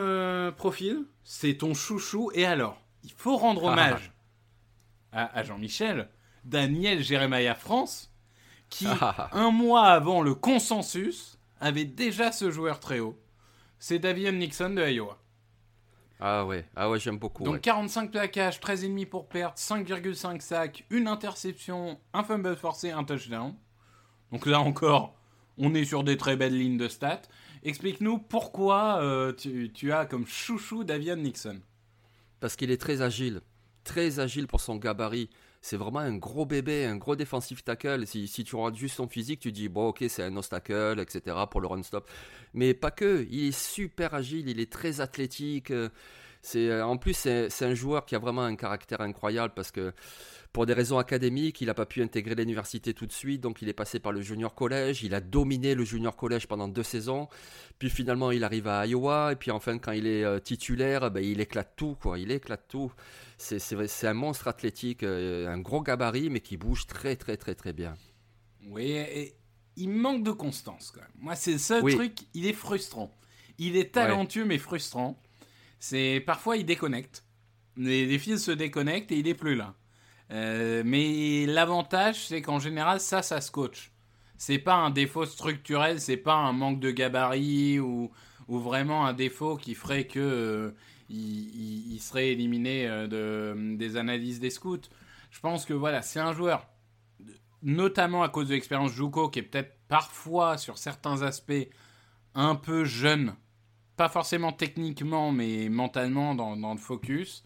[0.56, 2.30] profil, c'est ton chouchou.
[2.32, 4.14] Et alors, il faut rendre hommage
[5.12, 6.08] à, à Jean-Michel,
[6.44, 8.12] Daniel Jeremiah France,
[8.70, 9.30] qui, Ah.
[9.32, 13.18] un mois avant le consensus, avait déjà ce joueur très haut.
[13.78, 15.18] C'est Davion Nixon de Iowa.
[16.20, 17.44] Ah ouais, ah ouais, j'aime beaucoup.
[17.44, 17.60] Donc ouais.
[17.60, 23.54] 45 plaquages, 13,5 pour perte, 5,5 sacs, une interception, un fumble forcé, un touchdown.
[24.32, 25.14] Donc là encore,
[25.58, 27.22] on est sur des très belles lignes de stats.
[27.62, 31.60] Explique-nous pourquoi euh, tu, tu as comme chouchou Davion Nixon.
[32.40, 33.40] Parce qu'il est très agile,
[33.84, 35.30] très agile pour son gabarit.
[35.60, 38.06] C'est vraiment un gros bébé, un gros défensif tackle.
[38.06, 41.60] Si, tu regardes juste son physique, tu dis, bon, ok, c'est un obstacle, etc., pour
[41.60, 42.08] le run-stop.
[42.54, 45.70] Mais pas que, il est super agile, il est très athlétique.
[45.72, 45.88] euh,
[46.42, 49.72] C'est, euh, en plus, c'est c'est un joueur qui a vraiment un caractère incroyable parce
[49.72, 49.92] que
[50.52, 53.68] pour des raisons académiques, il n'a pas pu intégrer l'université tout de suite, donc il
[53.68, 55.02] est passé par le junior collège.
[55.02, 57.28] Il a dominé le junior collège pendant deux saisons.
[57.78, 59.32] Puis finalement, il arrive à Iowa.
[59.32, 62.18] Et puis enfin, quand il est euh, titulaire, ben, il éclate tout, quoi.
[62.18, 62.92] Il éclate tout.
[63.38, 67.72] C'est, un monstre athlétique, euh, un gros gabarit, mais qui bouge très, très, très, très
[67.72, 67.96] bien.
[68.66, 69.34] Oui, et
[69.76, 71.10] il manque de constance quand même.
[71.20, 71.94] Moi, c'est le seul Oui.
[71.94, 73.14] truc, il est frustrant.
[73.58, 75.20] Il est talentueux mais frustrant.
[75.78, 77.24] C'est parfois il déconnecte.
[77.76, 79.74] Les, les fils se déconnectent et il est plus là.
[80.30, 83.92] Euh, mais l'avantage, c'est qu'en général, ça, ça se coach.
[84.36, 88.10] C'est pas un défaut structurel, c'est pas un manque de gabarit ou,
[88.48, 90.70] ou vraiment un défaut qui ferait que euh,
[91.08, 94.88] il, serait éliminé euh, de, des analyses des scouts.
[95.30, 96.66] Je pense que voilà, c'est un joueur
[97.62, 101.68] notamment à cause de l'expérience Juco, qui est peut-être parfois, sur certains aspects,
[102.34, 103.34] un peu jeune.
[103.96, 107.44] Pas forcément techniquement, mais mentalement dans, le focus.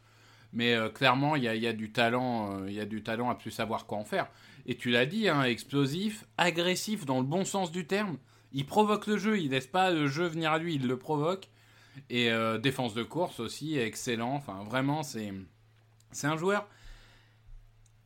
[0.53, 2.85] Mais euh, clairement, il y a, il y a du talent, euh, il y a
[2.85, 4.29] du talent à plus savoir quoi en faire.
[4.67, 8.19] Et tu l'as dit, hein, explosif, agressif dans le bon sens du terme.
[8.53, 11.49] Il provoque le jeu, il laisse pas le jeu venir à lui, il le provoque.
[12.11, 14.35] Et euh, défense de course aussi, excellent.
[14.35, 15.33] Enfin, vraiment, c'est
[16.11, 16.67] c'est un joueur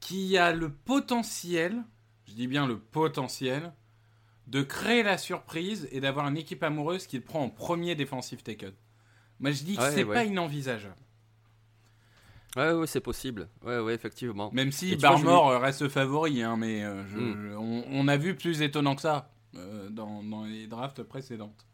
[0.01, 1.83] qui a le potentiel,
[2.27, 3.73] je dis bien le potentiel,
[4.47, 8.45] de créer la surprise et d'avoir une équipe amoureuse qui le prend en premier défensif
[8.45, 8.73] tackle.
[9.41, 10.15] Moi, je dis que Ouais, c'est ouais.
[10.15, 10.95] pas inenvisageable.
[12.57, 13.49] Ouais, ouais, c'est possible.
[13.65, 14.51] Ouais, ouais, effectivement.
[14.53, 17.51] Même si tu vois, Barmore euh, reste favori, hein, mais euh, je- Mm.
[17.51, 21.67] je- on, on a vu plus étonnant que ça euh, dans, dans les drafts précédentes.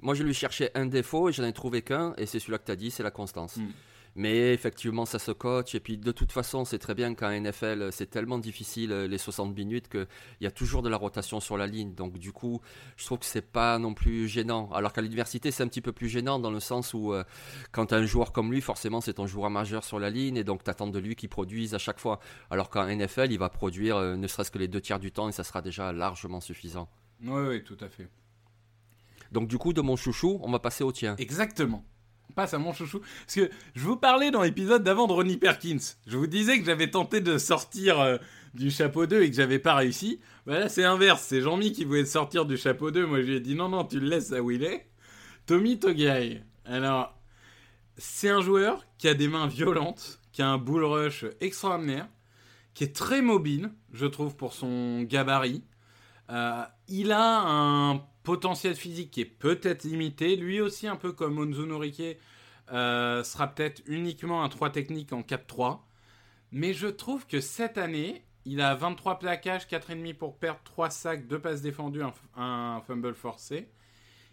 [0.00, 2.66] Moi, je lui cherchais un défaut et j'en ai trouvé qu'un, et c'est celui-là que
[2.66, 3.56] tu as dit, c'est la constance.
[3.56, 3.68] Mm.
[4.18, 5.76] Mais effectivement, ça se coach.
[5.76, 9.16] Et puis, de toute façon, c'est très bien qu'en NFL, c'est tellement difficile euh, les
[9.16, 10.08] 60 minutes qu'il
[10.40, 11.94] y a toujours de la rotation sur la ligne.
[11.94, 12.60] Donc, du coup,
[12.96, 14.70] je trouve que c'est pas non plus gênant.
[14.72, 17.22] Alors qu'à l'université, c'est un petit peu plus gênant dans le sens où, euh,
[17.70, 20.36] quand tu as un joueur comme lui, forcément, c'est ton joueur majeur sur la ligne.
[20.36, 22.18] Et donc, tu attends de lui qu'il produise à chaque fois.
[22.50, 25.28] Alors qu'en NFL, il va produire euh, ne serait-ce que les deux tiers du temps
[25.28, 26.88] et ça sera déjà largement suffisant.
[27.22, 28.08] Oui, oui, tout à fait.
[29.32, 31.16] Donc, du coup, de mon chouchou, on va passer au tien.
[31.18, 31.84] Exactement
[32.38, 33.00] passe à mon chouchou.
[33.00, 35.78] Parce que je vous parlais dans l'épisode d'avant de Ronnie Perkins.
[36.06, 38.16] Je vous disais que j'avais tenté de sortir euh,
[38.54, 40.20] du chapeau 2 et que j'avais pas réussi.
[40.46, 41.22] Bah là, c'est inverse.
[41.22, 43.06] C'est Jean-Mi qui voulait sortir du chapeau 2.
[43.06, 44.88] Moi, je lui ai dit non, non, tu le laisses à où il est.
[45.46, 46.44] Tommy Togai.
[46.64, 47.18] Alors,
[47.96, 52.06] c'est un joueur qui a des mains violentes, qui a un bull rush extraordinaire,
[52.72, 55.64] qui est très mobile, je trouve, pour son gabarit.
[56.30, 57.96] Euh, il a un
[58.28, 60.36] potentiel physique qui est peut-être limité.
[60.36, 61.82] Lui aussi, un peu comme Onzuno
[62.70, 65.78] euh, sera peut-être uniquement un 3 technique en 4-3.
[66.52, 71.26] Mais je trouve que cette année, il a 23 plaquages, 4,5 pour perdre, 3 sacs,
[71.26, 72.02] 2 passes défendues,
[72.36, 73.70] un, fumble forcé.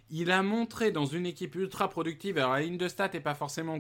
[0.10, 3.34] Il a montré dans une équipe ultra productive, alors la ligne de stats n'est pas
[3.34, 3.80] forcément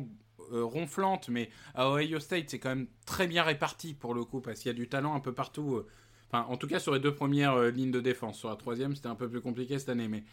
[0.53, 4.39] euh, ronflante, mais à Ohio State, c'est quand même très bien réparti pour le coup,
[4.39, 5.75] parce qu'il y a du talent un peu partout.
[5.75, 5.87] Euh,
[6.31, 8.39] en tout cas, sur les deux premières euh, lignes de défense.
[8.39, 10.07] Sur la troisième, c'était un peu plus compliqué cette année.
[10.07, 10.23] Mais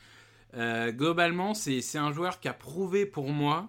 [0.54, 3.68] euh, globalement, c'est un joueur qui a prouvé pour moi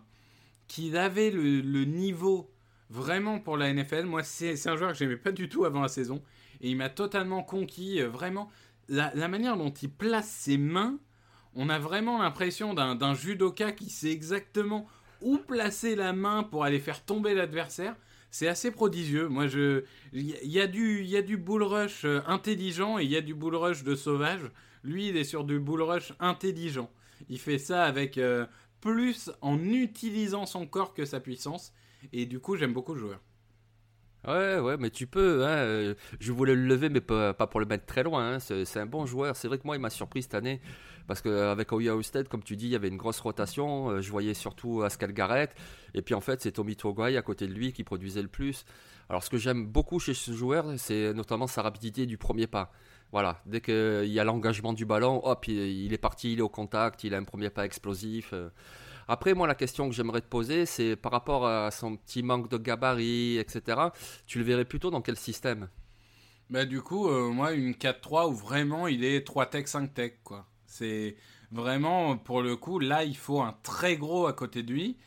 [0.67, 2.49] qu'il avait le, niveau
[2.89, 4.05] vraiment pour la NFL.
[4.05, 6.21] Moi, c'est un joueur que j'aimais pas du tout avant la saison.
[6.61, 8.01] Et il m'a totalement conquis.
[8.01, 8.49] Euh, vraiment,
[8.89, 10.97] la, la, manière dont il place ses mains,
[11.55, 14.87] on a vraiment l'impression d'un judoka qui sait exactement
[15.21, 17.95] où placer la main pour aller faire tomber l'adversaire
[18.33, 19.27] c'est assez prodigieux.
[19.27, 23.03] Moi, je, il y, a du, il y a du bull rush euh, intelligent et
[23.03, 24.49] il y a du bull rush de sauvage.
[24.83, 26.89] Lui, il est sur du bull rush intelligent.
[27.29, 28.47] Il fait ça avec euh,
[28.81, 31.73] plus en utilisant son corps que sa puissance.
[32.11, 33.21] Et du coup, j'aime beaucoup le joueur.
[34.27, 35.45] Ouais, ouais, mais tu peux.
[35.45, 38.35] Hein, euh, je voulais le lever, mais pas, pour le mettre très loin.
[38.35, 38.39] Hein.
[38.39, 39.35] C'est un bon joueur.
[39.35, 40.61] C'est vrai que moi, il m'a surpris cette année.
[41.07, 43.89] Parce qu'avec Ohio State, comme tu dis, il y avait une grosse rotation.
[43.89, 45.53] Euh, je voyais surtout Ascal Garrett.
[45.93, 48.63] Et puis en fait, c'est Tommy Togai à côté de lui qui produisait le plus.
[49.09, 52.71] Alors ce que j'aime beaucoup chez ce joueur, c'est notamment sa rapidité du premier pas.
[53.11, 56.49] Voilà, dès qu'il y a l'engagement du ballon, hop, il est parti, il est au
[56.49, 58.33] contact, il a un premier pas explosif.
[59.07, 62.49] Après, moi, la question que j'aimerais te poser, c'est par rapport à son petit manque
[62.49, 63.89] de gabarit, etc.
[64.25, 65.69] Tu le verrais plutôt dans quel système?
[66.49, 70.13] Bah, du coup, euh, moi, une 4-3 où vraiment il est 3 tech, 5 tech,
[70.23, 70.45] quoi.
[70.65, 71.15] C'est
[71.51, 74.97] vraiment, pour le coup, là, il faut un très gros à côté de lui.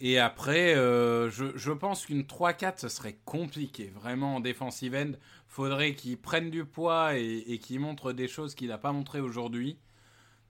[0.00, 3.92] Et après, euh, je, pense qu'une 3-4, ce serait compliqué.
[3.94, 5.12] Vraiment, en defensive end,
[5.48, 9.78] faudrait qu'il prenne du poids et, qu'il montre des choses qu'il n'a pas montré aujourd'hui.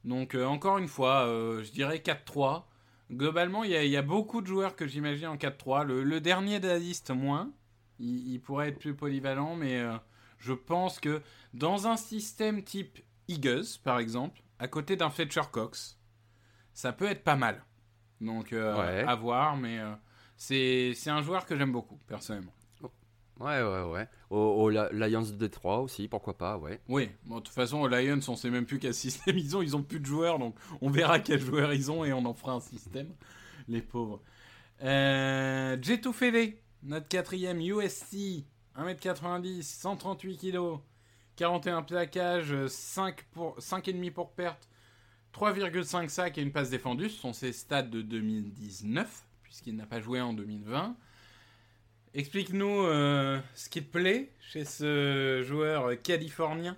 [0.05, 2.65] Donc, euh, encore une fois, euh, je dirais 4-3.
[3.11, 5.85] Globalement, il y, a beaucoup de joueurs que j'imagine en 4-3.
[5.85, 7.53] Le, dernier de la liste, moins.
[7.99, 9.83] il pourrait être plus polyvalent, mais
[10.39, 15.99] je pense que dans un système type Eagles, par exemple, à côté d'un Fletcher Cox,
[16.73, 17.65] ça peut être pas mal.
[18.21, 19.95] Donc, euh, à voir, mais euh,
[20.37, 22.54] c'est un joueur que j'aime beaucoup, personnellement.
[23.41, 24.09] Ouais, ouais, ouais.
[24.31, 26.81] Aux, Lions de Détroit aussi, pourquoi pas, ouais.
[26.89, 29.63] Oui, bon, de toute façon, aux Lions, on sait même plus quel système ils ont.
[29.63, 32.35] Ils ont plus de joueurs, donc on verra quel joueur ils ont et on en
[32.35, 33.09] fera un système.
[33.69, 34.21] Les pauvres.
[34.83, 35.77] Euh,
[36.83, 38.45] notre quatrième USC,
[38.77, 40.79] 1m90, 138 kg.
[41.37, 44.69] 41 plaquages, 5 pour, 5,5 pour perte,
[45.35, 47.11] 3,5 sacs et une passe défendue.
[47.11, 50.97] Ce sont ses stats de 2019, puisqu'il n'a pas joué en 2020.
[52.15, 56.77] Explique-nous euh, ce qui te plaît chez ce joueur californien.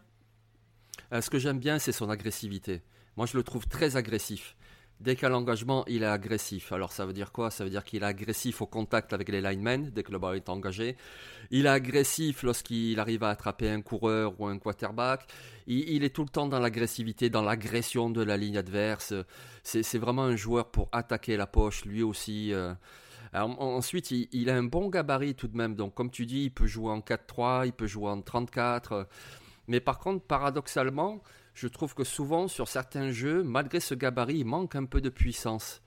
[1.13, 2.81] Euh, ce que j'aime bien, c'est son agressivité.
[3.19, 4.57] Moi, je le trouve très agressif.
[4.99, 6.73] Dès a l'engagement, il est agressif.
[6.73, 7.51] Alors ça veut dire quoi?
[7.51, 10.37] Ça veut dire qu'il est agressif au contact avec les linemen, dès que le ballon
[10.37, 10.97] est engagé.
[11.51, 15.27] Il est agressif lorsqu'il arrive à attraper un coureur ou un quarterback.
[15.67, 19.13] Il, est tout le temps dans l'agressivité, dans l'agression de la ligne adverse.
[19.65, 22.55] C'est vraiment un joueur pour attaquer la poche, lui aussi.
[22.55, 22.73] Euh.
[23.45, 25.75] Ensuite, il, a un bon gabarit tout de même.
[25.75, 29.09] Donc comme tu dis, il peut jouer en 4-3, il peut jouer en 34.
[29.69, 31.23] Mais par contre, paradoxalement,
[31.55, 35.09] je trouve que souvent sur certains jeux, malgré ce gabarit, il manque un peu de
[35.09, 35.83] puissance.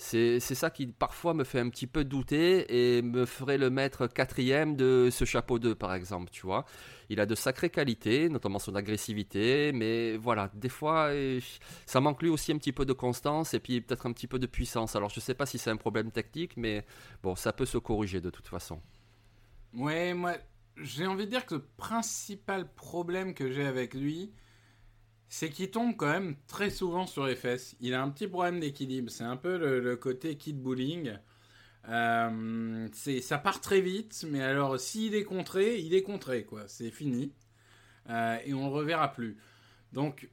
[0.00, 4.06] C'est ça qui parfois me fait un petit peu douter et me ferait le mettre
[4.06, 6.64] quatrième de ce chapeau 2 par exemple, tu vois.
[7.08, 11.10] Il a de sacrées qualités, notamment son agressivité, mais voilà, des fois,
[11.84, 14.38] ça manque lui aussi un petit peu de constance et puis peut-être un petit peu
[14.38, 14.94] de puissance.
[14.94, 16.86] Alors je sais pas si c'est un problème technique, mais
[17.24, 18.80] bon, ça peut se corriger de toute façon.
[19.74, 20.34] Ouais, moi,
[20.76, 24.30] j'ai envie de dire que le principal problème que j'ai avec lui,
[25.28, 27.76] c'est qu'il tombe quand même très souvent sur les fesses.
[27.80, 29.10] Il a un petit problème d'équilibre.
[29.10, 31.18] C'est un peu le, côté kid bullying.
[31.88, 36.66] Euh, ça part très vite, mais alors s'il est contré, il est contré, quoi.
[36.66, 37.32] C'est fini.
[38.08, 39.36] Euh, et on le reverra plus.
[39.92, 40.30] Donc,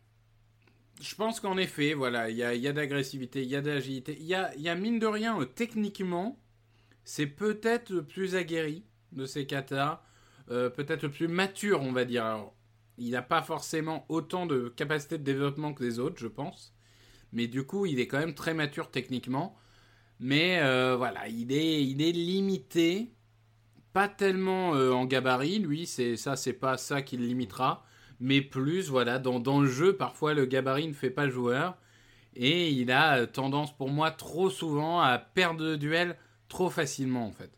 [1.02, 4.16] je pense qu'en effet, voilà, il y a, y a d'agressivité, il y a d'agilité.
[4.20, 6.40] Il y a, y a, mine de rien, euh, techniquement,
[7.04, 10.02] c'est peut-être le plus aguerri de ces katas.
[10.48, 12.24] Peut-être le plus mature, on va dire.
[12.24, 12.55] Alors,
[12.98, 16.74] il n'a pas forcément autant de capacité de développement que les autres, je pense.
[17.34, 19.58] Mais du coup, il est quand même très mature techniquement.
[20.20, 23.12] Mais euh, voilà, il est, il est limité.
[23.94, 27.86] Pas tellement euh, en gabarit, lui, c'est ça, c'est pas ça qui le limitera.
[28.20, 31.78] Mais plus, voilà, dans, le jeu, parfois le gabarit ne fait pas joueur.
[32.36, 37.32] Et il a tendance, pour moi, trop souvent à perdre de duel trop facilement, en
[37.32, 37.52] fait.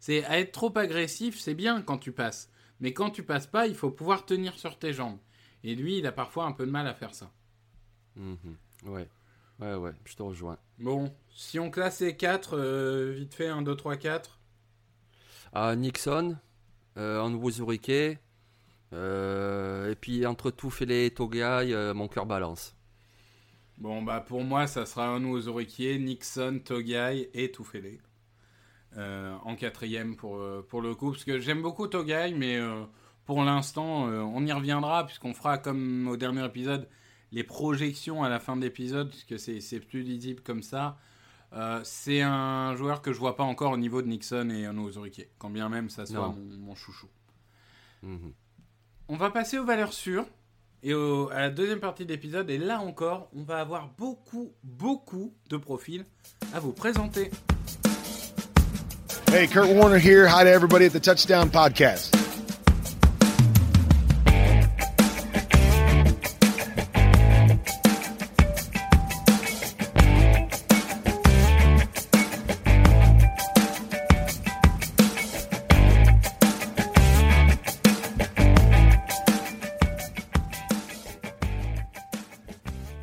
[0.00, 2.50] C'est à être trop agressif, c'est bien quand tu passes.
[2.84, 5.16] Mais quand tu passes pas, il faut pouvoir tenir sur tes jambes.
[5.62, 7.32] Et lui, il a parfois un peu de mal à faire ça.
[8.14, 8.34] Mmh,
[8.84, 9.08] ouais.
[9.58, 10.58] Ouais, ouais, je te rejoins.
[10.78, 14.38] Bon, si on classe les 4, euh, vite fait, 1, 2, 3, 4.
[15.54, 16.36] Ah, Nixon,
[16.98, 18.18] euh, Anwuzurike,
[18.92, 22.76] euh, et puis entre tout et Togai, euh, mon cœur balance.
[23.78, 28.02] Bon, bah pour moi, ça sera Anwuzurike, Nixon, Togai et Toufele.
[28.96, 32.84] Euh, en quatrième pour, euh, pour le coup, parce que j'aime beaucoup Togai, mais euh,
[33.24, 36.88] pour l'instant, on y reviendra, puisqu'on fera comme au dernier épisode
[37.32, 40.96] les projections à la fin de l'épisode, puisque c'est plus lisible comme ça.
[41.52, 45.28] Euh, c'est un joueur que je vois pas encore au niveau de Nixon et Onozurike,
[45.38, 47.08] quand bien même ça soit mon, mon, chouchou.
[48.04, 48.32] -hmm.
[49.08, 50.26] On va passer aux valeurs sûres
[50.82, 54.52] et au, à la deuxième partie de l'épisode, et là encore, on va avoir beaucoup,
[54.62, 56.04] beaucoup de profils
[56.52, 57.30] à vous présenter.
[59.34, 60.28] Hey, Kurt Warner here.
[60.28, 62.14] Hi to everybody at the Touchdown Podcast.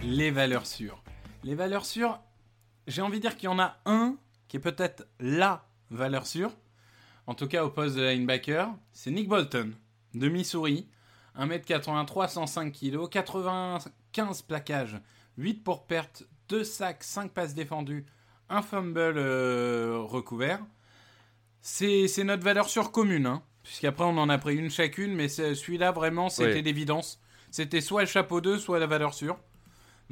[0.02, 1.04] Les valeurs sûres.
[1.44, 2.22] Les valeurs sûres,
[2.88, 4.15] j'ai envie de dire qu'il y en a un
[4.48, 6.51] qui est peut-être la valeur sûre,
[7.27, 9.71] en tout cas au poste de linebacker, c'est Nick Bolton,
[10.13, 10.88] de Missouri,
[11.38, 14.99] 1m83, 105 kg, 95 plaquages,
[15.38, 18.06] 8 pour perte, 2 sacs, 5 passes défendues,
[18.49, 20.60] un fumble euh, recouvert.
[21.62, 25.91] C'est notre valeur sûre commune, hein, puisqu'après on en a pris une chacune, mais celui-là
[25.91, 26.63] vraiment c'était oui.
[26.63, 27.21] d'évidence.
[27.51, 29.38] C'était soit le chapeau 2, soit la valeur sûre.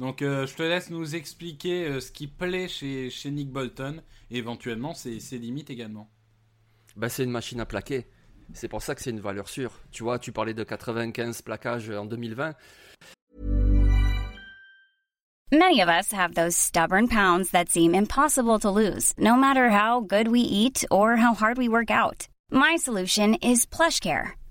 [0.00, 4.02] Donc euh, je te laisse nous expliquer euh, ce qui plaît chez, chez Nick Bolton
[4.30, 6.08] et éventuellement ses, ses limites également.
[6.96, 8.06] Bah, c'est une machine à plaquer.
[8.54, 9.78] C'est pour ça que c'est une valeur sûre.
[9.92, 12.54] Tu vois, tu parlais de 95 plaquages en 2020.
[15.52, 20.00] Many of us have those stubborn pounds that seem impossible to lose, no matter how
[20.00, 22.28] good we eat or how hard we work out.
[22.50, 24.39] My solution is PlushCare.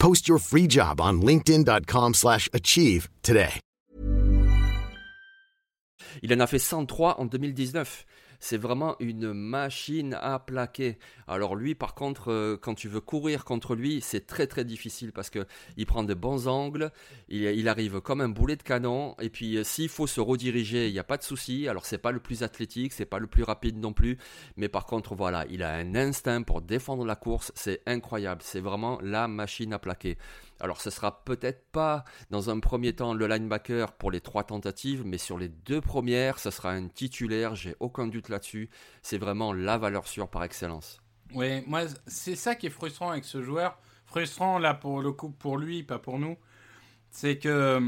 [0.00, 3.60] Post your free job on linkedin.com slash achieve today.
[6.22, 8.04] Il en a fait 103 en 2019.
[8.40, 10.98] C'est vraiment une machine à plaquer.
[11.28, 15.12] Alors lui, par contre, euh, quand tu veux courir contre lui, c'est très très difficile
[15.12, 16.90] parce que il prend de bons angles,
[17.28, 19.14] il, arrive comme un boulet de canon.
[19.20, 21.68] Et puis euh, s'il faut se rediriger, il n'y a pas de souci.
[21.68, 24.16] Alors c'est pas le plus athlétique, c'est pas le plus rapide non plus,
[24.56, 27.52] mais par contre voilà, il a un instinct pour défendre la course.
[27.54, 28.40] C'est incroyable.
[28.42, 30.16] C'est vraiment la machine à plaquer.
[30.60, 35.04] Alors ce sera peut-être pas dans un premier temps le linebacker pour les trois tentatives,
[35.06, 38.68] mais sur les deux premières, ce sera un titulaire, j'ai aucun doute là-dessus.
[39.02, 41.00] C'est vraiment la valeur sûre par excellence.
[41.34, 43.78] Oui, moi c'est ça qui est frustrant avec ce joueur.
[44.04, 46.36] Frustrant là pour le coup pour lui, pas pour nous.
[47.10, 47.80] C'est que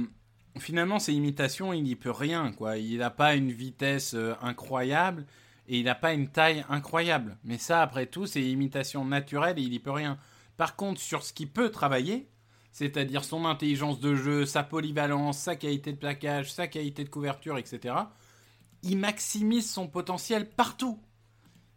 [0.59, 2.79] finalement ses imitations, il n'y peut rien quoi.
[2.79, 5.27] Il n'a pas une vitesse euh, incroyable
[5.69, 7.37] et il n'a pas une taille incroyable.
[7.45, 10.19] Mais ça après tout, c'est imitation naturelle et il n'y peut rien.
[10.57, 12.29] Par contre, sur ce qu'il peut travailler,
[12.73, 17.59] c'est-à-dire son intelligence de jeu, sa polyvalence, sa qualité de plaquage, sa qualité de couverture,
[17.59, 17.95] etc.
[18.83, 20.99] il maximise son potentiel partout.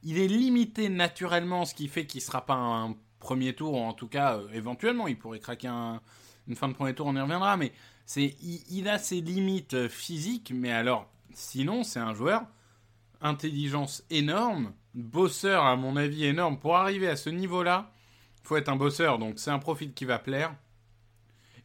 [0.04, 3.93] Il est limité naturellement, ce qui fait qu'il sera pas un premier tour, ou en
[3.93, 7.58] tout cas, euh, éventuellement, il pourrait craquer une fin de premier tour, on y reviendra,
[7.58, 7.74] mais
[8.16, 12.43] il, a ses limites euh, physiques, mais alors, sinon, c'est un joueur,
[13.20, 16.60] intelligence énorme, bosseur, à mon avis, énorme.
[16.60, 17.91] Pour arriver à ce niveau-là,
[18.43, 20.56] il faut être un bosseur, donc c'est un profil qui va plaire.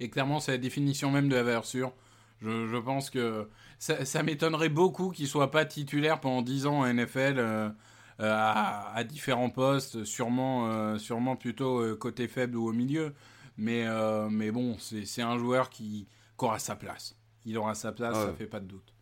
[0.00, 1.92] Et clairement, c'est la définition même de la valeur sûre.
[2.40, 3.48] Je, pense que
[3.78, 7.34] ça, m'étonnerait beaucoup qu'il soit pas titulaire pendant 10 ans en NFL.
[7.38, 7.68] Euh,
[8.20, 13.14] euh, à, différents postes, sûrement, euh, sûrement plutôt côté faible ou au milieu.
[13.56, 13.86] Mais,
[14.30, 16.06] mais bon, c'est un joueur qui,
[16.38, 17.16] aura sa place.
[17.44, 18.94] Il aura sa place, ça fait pas de doute.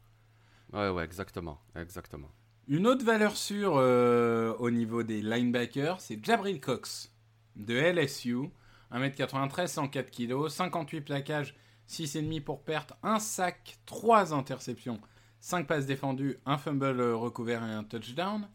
[0.72, 2.30] Ouais, ouais, exactement, exactement.
[2.66, 7.12] Une autre valeur sûre au niveau des linebackers, c'est Jabril Cox
[7.56, 8.50] de LSU.
[8.92, 11.54] 1m93, 104 kg, 58 plaquages,
[11.88, 15.00] 6,5 pour perte, 1 sac, 3 interceptions,
[15.40, 18.48] 5 passes défendues, un fumble recouvert et un touchdown.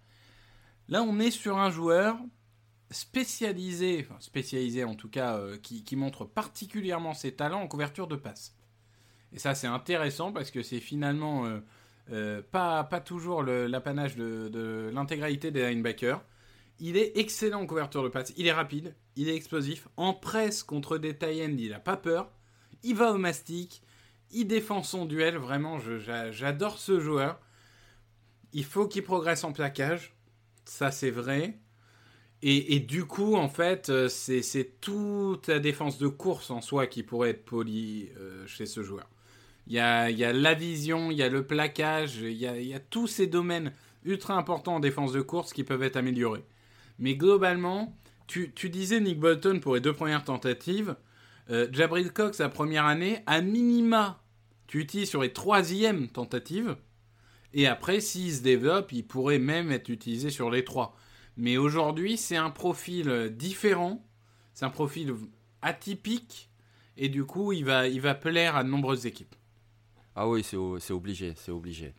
[0.90, 2.18] Là, on est sur un joueur
[2.94, 8.16] spécialisé, enfin spécialisé en tout cas, euh, qui, montre particulièrement ses talents en couverture de
[8.16, 8.56] passe.
[9.34, 11.60] Et ça, c'est intéressant parce que c'est finalement euh,
[12.12, 16.22] euh, pas, pas toujours l'apanage de, l'intégralité des linebackers.
[16.80, 19.88] Il est excellent en couverture de passe, il est rapide, il est explosif.
[19.96, 22.32] En presse contre des tie il n'a pas peur.
[22.84, 23.82] Il va au mastic,
[24.32, 25.38] il défend son duel.
[25.38, 25.80] Vraiment,
[26.32, 27.40] j'adore ce joueur.
[28.52, 30.14] Il faut qu'il progresse en plaquage
[30.66, 31.58] ça c'est vrai.
[32.46, 37.02] Et, du coup, en fait, euh, c'est toute la défense de course en soi qui
[37.02, 39.08] pourrait être polie euh, chez ce joueur.
[39.68, 43.28] Il y a, la vision, il y a le plaquage, il y a, tous ces
[43.28, 43.72] domaines
[44.04, 46.44] ultra importants en défense de course qui peuvent être améliorés.
[47.00, 50.96] Mais globalement, tu, disais Nick Bolton pour les deux premières tentatives.
[51.50, 54.22] Euh, Jabril Cox, la première année, à minima,
[54.68, 56.76] tu utilises sur les troisièmes tentatives.
[57.54, 60.96] Et après, s'il se développe, il pourrait même être utilisé sur les trois.
[61.38, 64.06] Mais aujourd'hui, c'est un profil différent,
[64.54, 65.14] c'est un profil
[65.62, 66.50] atypique,
[66.98, 69.36] et du coup, il va, il va plaire à de nombreuses équipes.
[70.16, 70.58] Ah oui, c'est
[70.94, 71.94] obligé, c'est obligé.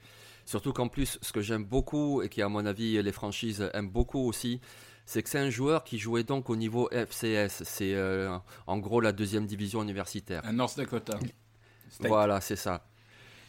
[0.45, 3.91] Surtout qu'en plus, ce que j'aime beaucoup, et qui à mon avis les franchises aiment
[3.91, 4.61] beaucoup aussi,
[5.07, 7.63] c'est que c'est un joueur qui jouait donc au niveau FCS.
[7.65, 8.37] C'est euh,
[8.67, 10.45] en gros la deuxième division universitaire.
[10.45, 11.19] À North Dakota.
[12.01, 12.85] Voilà, c'est ça.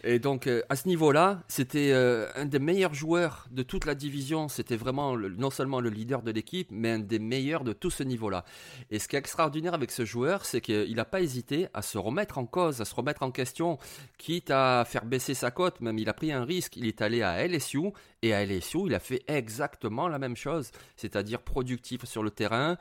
[0.07, 3.95] Et donc, euh, à ce niveau-là, c'était euh, un des meilleurs joueurs de toute la
[3.95, 4.47] division.
[4.47, 8.03] C'était vraiment non seulement le leader de l'équipe, mais un des meilleurs de tout ce
[8.03, 8.45] niveau-là.
[8.91, 11.97] Et ce qui est extraordinaire avec ce joueur, c'est qu'il n'a pas hésité à se
[11.97, 13.79] remettre en cause, à se remettre en question,
[14.19, 15.81] quitte à faire baisser sa cote.
[15.81, 16.77] Même il a pris un risque.
[16.77, 17.91] Il est allé à LSU
[18.21, 22.77] et à LSU, il a fait exactement la même chose, c'est-à-dire productif sur le terrain,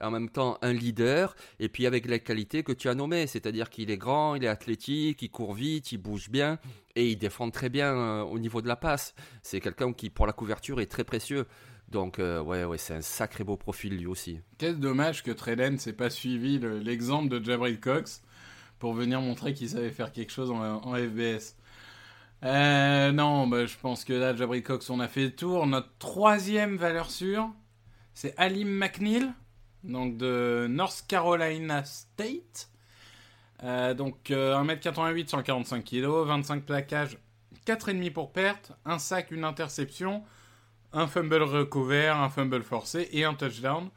[0.00, 3.70] en même temps un leader, et puis avec les qualités que tu as nommées, c'est-à-dire
[3.70, 6.58] qu'il est grand, il est athlétique, il court vite, il bouge bien,
[6.94, 9.14] et il défend très bien euh, au niveau de la passe.
[9.42, 11.46] C'est quelqu'un qui, pour la couverture, est très précieux.
[11.88, 14.40] Donc, euh, ouais, ouais, c'est un sacré beau profil lui aussi.
[14.58, 18.22] Quel dommage que Treden s'est pas suivi l'exemple de Jabril Cox
[18.78, 21.56] pour venir montrer qu'il savait faire quelque chose en, FBS.
[22.44, 25.66] Euh, non, bah, je pense que là, Jabri Cox, on a fait le tour.
[25.66, 27.50] Notre troisième valeur sûre,
[28.14, 29.26] c'est Alim McNeil,
[29.86, 32.70] donc de North Carolina State.
[33.62, 37.18] Euh, donc 1m88, 145 kg, 25 plaquages,
[37.66, 40.22] 4,5 pour perte, un sac, une interception,
[40.92, 43.88] un fumble recouvert, un fumble forcé et un touchdown.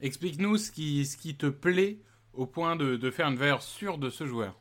[0.00, 1.98] Explique-nous ce qui, te plaît
[2.32, 4.58] au point de, faire une valeur sûre de ce joueur.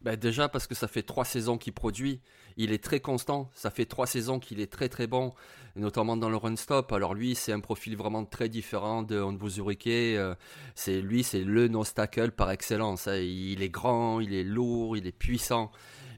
[0.00, 2.20] Ben déjà parce que ça fait trois saisons qu'il produit.
[2.60, 3.50] Il est très constant.
[3.54, 5.32] Ça fait trois saisons qu'il est très très bon,
[5.76, 6.92] notamment dans le run stop.
[6.92, 9.86] Alors lui, c'est un profil vraiment très différent de Onbuzurike.
[9.86, 10.34] Euh,
[10.74, 11.84] c'est lui, c'est le no
[12.36, 13.06] par excellence.
[13.06, 13.16] Hein.
[13.16, 15.70] Il est grand, il est lourd, il est puissant.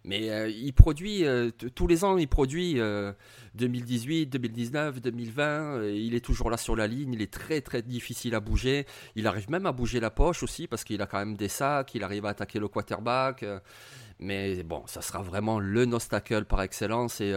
[0.02, 2.80] Mais euh, il produit, euh, tous les ans, il produit
[3.54, 5.88] 2018, 2019, 2020.
[5.88, 7.12] il est toujours là sur la ligne.
[7.12, 8.86] Il est très, très difficile à bouger.
[9.14, 11.94] Il arrive même à bouger la poche aussi parce qu'il a quand même des sacs.
[11.94, 13.44] Il arrive à attaquer le quarterback.
[14.20, 17.20] Euh, mais bon, ça sera vraiment le nostacle par excellence.
[17.20, 17.34] Et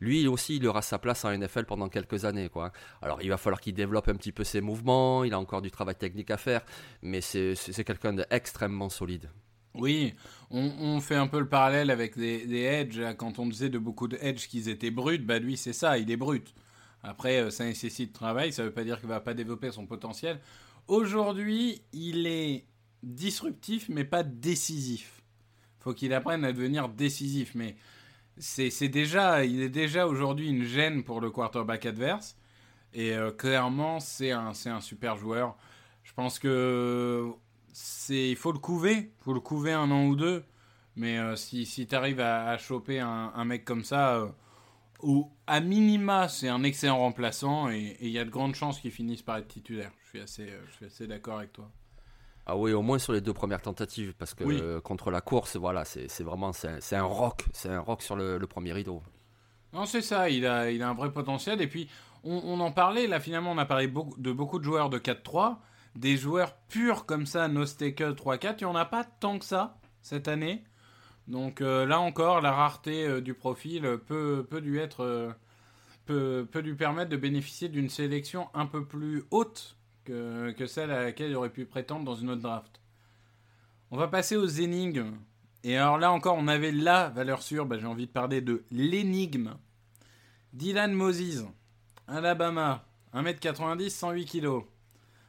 [0.00, 2.48] lui aussi, il aura sa place en NFL pendant quelques années.
[2.48, 2.72] Quoi.
[3.02, 5.24] Alors, il va falloir qu'il développe un petit peu ses mouvements.
[5.24, 6.62] Il a encore du travail technique à faire.
[7.02, 9.30] Mais c'est quelqu'un d'extrêmement solide.
[9.78, 10.14] Oui,
[10.50, 13.00] on, fait un peu le parallèle avec des, edge.
[13.18, 16.10] Quand on disait de beaucoup de edge qu'ils étaient bruts, bah lui c'est ça, il
[16.10, 16.54] est brut.
[17.02, 19.86] Après, euh, ça nécessite travail, ça ne veut pas dire qu'il va pas développer son
[19.86, 20.40] potentiel.
[20.88, 22.64] Aujourd'hui, il est
[23.02, 25.15] disruptif, mais pas décisif.
[25.86, 27.76] Faut qu'il apprenne à devenir décisif, mais
[28.38, 32.36] c'est déjà, il est déjà aujourd'hui une gêne pour le quarterback adverse.
[32.92, 35.56] Et euh, clairement, c'est un, un super joueur.
[36.02, 37.30] Je pense que
[37.72, 40.42] c'est il faut le couver, faut le couver un an ou deux.
[40.96, 44.26] Mais euh, si, si tu arrives à, choper un, mec comme ça, euh,
[45.04, 48.90] ou à minima, c'est un excellent remplaçant et il y a de grandes chances qu'il
[48.90, 49.92] finisse par être titulaire.
[50.02, 51.70] Je suis assez, euh, je suis assez d'accord avec toi.
[52.46, 54.58] Ah oui, au moins sur les deux premières tentatives, parce que Oui.
[54.60, 58.38] euh, contre la course, voilà, c'est vraiment c'est un, rock, c'est un rock sur le,
[58.38, 59.02] le premier rideau.
[59.72, 61.60] Non, c'est ça, il a, il a un vrai potentiel.
[61.60, 61.88] Et puis,
[62.24, 64.98] on, on en parlait, là, finalement, on a parlé beaucoup, de beaucoup de joueurs de
[64.98, 65.56] 4-3.
[65.96, 69.44] Des joueurs purs comme ça, no staker 3-4, il n'y en a pas tant que
[69.44, 70.62] ça cette année.
[71.26, 75.02] Donc euh, là encore, la rareté euh, du profil peut, peut lui être.
[75.04, 75.32] euh,
[76.06, 79.75] peut, peut lui permettre de bénéficier d'une sélection un peu plus haute
[80.06, 82.80] que, celle à laquelle il aurait pu prétendre dans une autre draft.
[83.90, 85.18] On va passer aux énigmes.
[85.64, 87.66] Et alors là encore, on avait la valeur sûre.
[87.66, 89.54] Bah, J'ai envie de parler de l'énigme.
[90.52, 91.46] Dylan Moses,
[92.06, 94.62] Alabama, 1m90, 108 kg.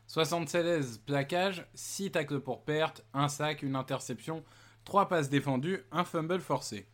[0.07, 4.43] 76 plaquages, 6 tacles pour perte, 1 sac, une interception,
[4.85, 6.87] 3 passes défendues, un fumble forcé.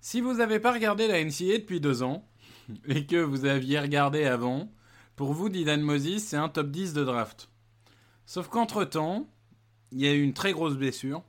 [0.00, 2.24] Si vous n'avez pas regardé la NCA depuis 2 ans,
[2.88, 4.70] et que vous aviez regardé avant,
[5.18, 7.50] pour vous, Dylan Moses, c'est un top 10 de draft.
[8.24, 9.26] Sauf qu'entre-temps,
[9.90, 11.24] il y a eu une très grosse blessure.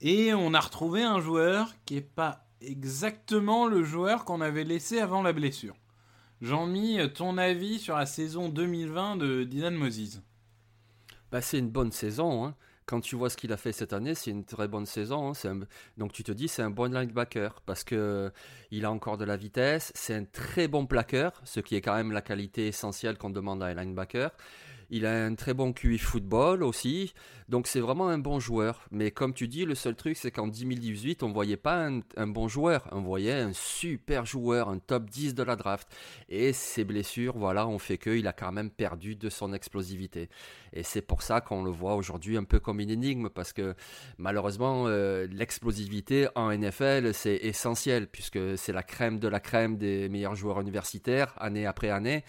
[0.00, 4.98] Et on a retrouvé un joueur qui n'est pas exactement le joueur qu'on avait laissé
[4.98, 5.76] avant la blessure.
[6.40, 10.20] Jean-Mi, ton avis sur la saison 2020 de Dylan Moses?
[11.30, 12.46] Bah, c'est une bonne saison.
[12.46, 12.56] hein.
[12.86, 15.32] Quand tu vois ce qu'il a fait cette année, c'est une très bonne saison.
[15.44, 15.60] hein.
[15.96, 18.32] Donc tu te dis c'est un bon linebacker parce que
[18.72, 19.92] il a encore de la vitesse.
[19.94, 23.62] C'est un très bon plaqueur, ce qui est quand même la qualité essentielle qu'on demande
[23.62, 24.32] à un linebacker.
[24.90, 27.14] Il a un très bon QI football aussi.
[27.48, 28.86] Donc c'est vraiment un bon joueur.
[28.90, 32.26] Mais comme tu dis, le seul truc c'est qu'en 2018, on voyait pas un, un
[32.26, 32.88] bon joueur.
[32.92, 35.88] On voyait un super joueur, un top 10 de la draft.
[36.28, 40.28] Et ses blessures, voilà, ont fait qu'il a quand même perdu de son explosivité.
[40.72, 43.74] Et c'est pour ça qu'on le voit aujourd'hui un peu comme une énigme, parce que
[44.18, 50.08] malheureusement, euh, l'explosivité en NFL, c'est essentiel, puisque c'est la crème de la crème des
[50.08, 52.24] meilleurs joueurs universitaires, année après année.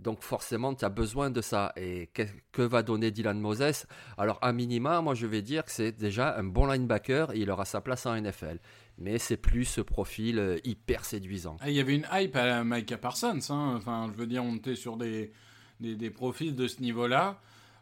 [0.00, 1.72] Donc forcément, tu as besoin de ça.
[1.76, 2.08] Et
[2.52, 3.86] que, va donner Dylan Moses?
[4.16, 7.50] Alors à minima, moi je vais dire que c'est déjà un bon linebacker et il
[7.50, 8.58] aura sa place en NFL.
[8.98, 11.56] Mais c'est plus ce profil euh, hyper séduisant.
[11.66, 13.38] Il y avait une hype à Micah Parsons.
[13.50, 13.74] hein.
[13.76, 15.32] Enfin, je veux dire, on était sur des,
[15.80, 17.40] des, profils de ce niveau-là.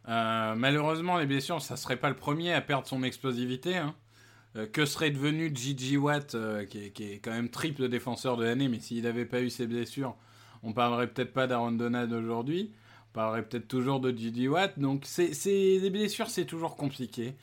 [0.08, 3.76] Euh, malheureusement, les blessures, ça serait pas le premier à perdre son explosivité.
[3.76, 3.94] hein.
[4.56, 6.34] Euh, que serait devenu Gigi Watt,
[6.70, 9.50] qui, est, qui est quand même triple défenseur de l'année, mais s'il n'avait pas eu
[9.50, 10.16] ses blessures,
[10.62, 12.72] on parlerait peut-être pas d'Aaron Donald aujourd'hui.
[13.10, 14.78] On parlerait peut-être toujours de Gigi Watt.
[14.78, 17.34] Donc, c'est, les blessures, c'est toujours compliqué.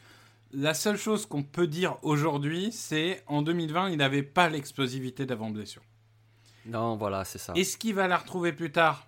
[0.53, 5.49] La seule chose qu'on peut dire aujourd'hui, c'est en 2020, il n'avait pas l'explosivité d'avant
[5.49, 5.82] blessure.
[6.66, 7.53] Non, voilà, c'est ça.
[7.55, 9.07] Est-ce qu'il va la retrouver plus tard?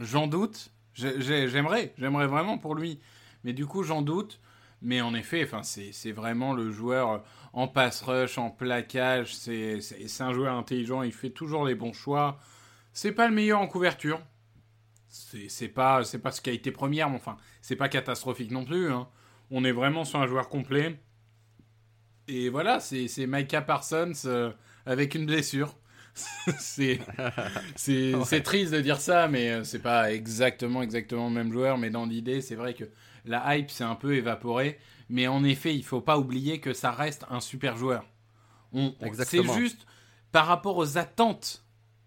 [0.00, 0.70] J'en doute.
[0.94, 3.00] J'ai- j'ai- J'aimerais, j'aimerais vraiment pour lui.
[3.44, 4.40] Mais du coup, j'en doute.
[4.82, 7.24] Mais en effet, enfin, c'est vraiment le joueur
[7.54, 9.34] en pass rush, en plaquage.
[9.34, 9.80] C'est
[10.20, 11.02] un joueur intelligent.
[11.02, 12.38] Il fait toujours les bons choix.
[12.94, 14.22] C'est pas le meilleur en couverture.
[15.08, 18.64] C'est pas, c'est pas ce qui a été première, mais enfin, c'est pas catastrophique non
[18.64, 18.90] plus.
[18.90, 19.08] hein.
[19.50, 20.98] On est vraiment sur un joueur complet.
[22.26, 24.52] Et voilà, c'est Micah Parsons euh,
[24.86, 25.76] avec une blessure.
[26.58, 27.00] c'est
[27.88, 28.40] Ouais.
[28.42, 31.76] triste de dire ça, mais euh, c'est pas exactement exactement le même joueur.
[31.78, 32.84] Mais dans l'idée, c'est vrai que
[33.24, 34.78] la hype s'est un peu évaporée.
[35.10, 38.04] Mais en effet, il faut pas oublier que ça reste un super joueur.
[38.72, 39.86] On- on- C'est juste
[40.32, 41.63] par rapport aux attentes.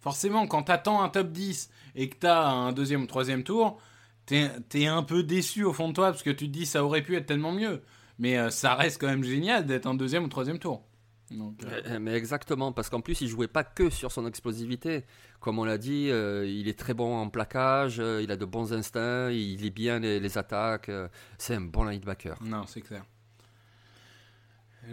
[0.08, 3.78] Forcément, quand t'attends un top 10 et que t'as un deuxième ou troisième tour,
[4.26, 6.86] t'es es un peu déçu au fond de toi parce que tu te dis ça
[6.86, 7.82] aurait pu être tellement mieux.
[8.18, 10.82] Mais euh, ça reste quand même génial d'être un deuxième ou troisième tour.
[11.30, 15.04] Donc, euh, Euh, Mais exactement, parce qu'en plus, il jouait pas que sur son explosivité.
[15.42, 18.72] Comme on l'a dit, euh, il est très bon en plaquage, il a de bons
[18.72, 20.90] instincts, il lit bien les, les attaques.
[21.38, 22.42] c'est un bon linebacker.
[22.42, 23.04] Non, c'est clair.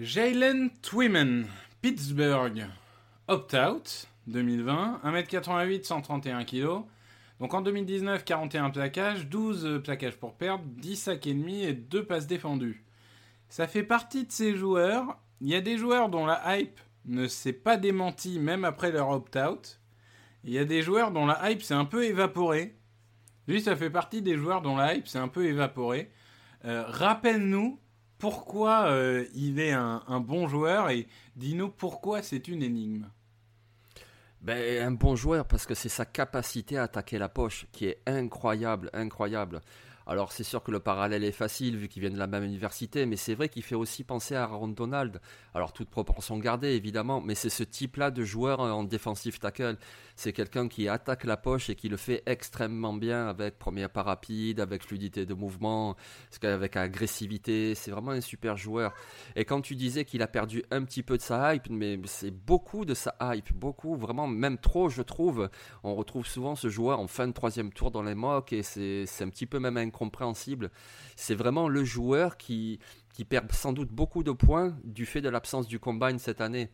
[0.00, 1.46] Jalen Twyman,
[1.80, 2.66] Pittsburgh,
[3.28, 6.84] opt-out, 2020, 1m88, 131 kg.
[7.40, 11.72] Donc en 2019, 41 plaquages, 12 euh, plaquages pour perdre, 10 sacs et demi et
[11.74, 12.84] 2 passes défendues.
[13.48, 15.18] Ça fait partie de ces joueurs.
[15.40, 19.10] Il y a des joueurs dont la hype ne s'est pas démentie même après leur
[19.10, 19.80] opt-out.
[20.44, 22.76] Il y a des joueurs dont la hype s'est un peu évaporée.
[23.46, 26.10] Lui, ça fait partie des joueurs dont la hype s'est un peu évaporée.
[26.64, 27.78] Euh, Rappelle-nous
[28.18, 33.06] pourquoi euh, il est un, un bon joueur et dis-nous pourquoi c'est une énigme.
[34.44, 38.02] Ben, un bon joueur parce que c'est sa capacité à attaquer la poche qui est
[38.06, 39.62] incroyable, incroyable.
[40.06, 43.06] Alors c'est sûr que le parallèle est facile vu qu'ils viennent de la même université,
[43.06, 45.18] mais c'est vrai qu'il fait aussi penser à Aaron Donald.
[45.54, 49.78] Alors toute proportion gardée évidemment, mais c'est ce type-là de joueur en défensif tackle.
[50.16, 54.02] C'est quelqu'un qui attaque la poche et qui le fait extrêmement bien avec premier pas
[54.02, 55.96] rapide, avec fluidité de mouvement,
[56.42, 57.74] avec agressivité.
[57.74, 58.94] C'est vraiment un super joueur.
[59.34, 62.30] Et quand tu disais qu'il a perdu un petit peu de sa hype, mais c'est
[62.30, 65.50] beaucoup de sa hype, beaucoup, vraiment même trop je trouve.
[65.82, 69.06] On retrouve souvent ce joueur en fin de troisième tour dans les mocks et c'est
[69.20, 70.70] un petit peu même incompréhensible.
[71.16, 72.78] C'est vraiment le joueur qui,
[73.12, 76.70] qui perd sans doute beaucoup de points du fait de l'absence du combine cette année.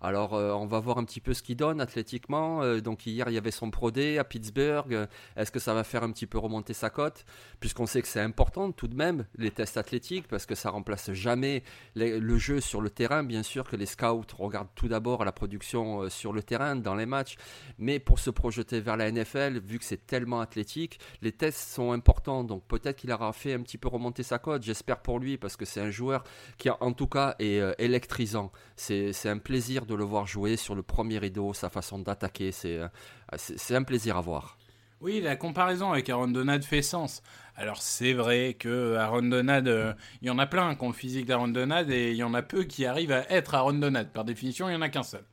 [0.00, 2.62] Alors, euh, on va voir un petit peu ce qu'il donne athlétiquement.
[2.62, 4.94] Euh, donc, hier, il y avait son Pro à Pittsburgh.
[4.94, 7.24] Euh, est-ce que ça va faire un petit peu remonter sa cote?
[7.58, 11.12] Puisqu'on sait que c'est important tout de même, les tests athlétiques, parce que ça remplace
[11.12, 11.64] jamais
[11.96, 13.24] le jeu sur le terrain.
[13.24, 17.06] Bien sûr que les scouts regardent tout d'abord la production sur le terrain, dans les
[17.06, 17.36] matchs.
[17.78, 21.92] Mais pour se projeter vers la NFL, vu que c'est tellement athlétique, les tests sont
[21.92, 22.44] importants.
[22.44, 24.62] Donc, peut-être qu'il aura fait un petit peu remonter sa cote.
[24.62, 26.22] J'espère pour lui, parce que c'est un joueur
[26.58, 28.52] qui, en tout cas, est électrisant.
[28.76, 32.88] C'est un plaisir de le voir jouer sur le premier rideau, sa façon d'attaquer, euh,
[33.36, 34.56] c'est un plaisir à voir.
[35.00, 37.22] Oui, la comparaison avec Aaron Donald fait sens.
[37.56, 40.92] Alors c'est vrai que Aaron Donald, euh, il y en a plein qui ont le
[40.92, 44.08] physique d'Aaron Donald et il y en a peu qui arrivent à être Aaron Donald.
[44.10, 45.24] Par définition, il n'y en a qu'un seul.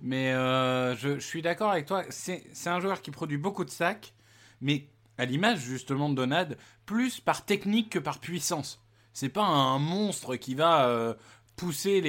[0.00, 4.14] Mais euh, je, suis d'accord avec toi, c'est un joueur qui produit beaucoup de sacs,
[4.60, 4.86] mais
[5.18, 8.80] à l'image justement de Donald, plus par technique que par puissance.
[9.12, 11.16] C'est pas un monstre qui va
[11.60, 12.00] pousser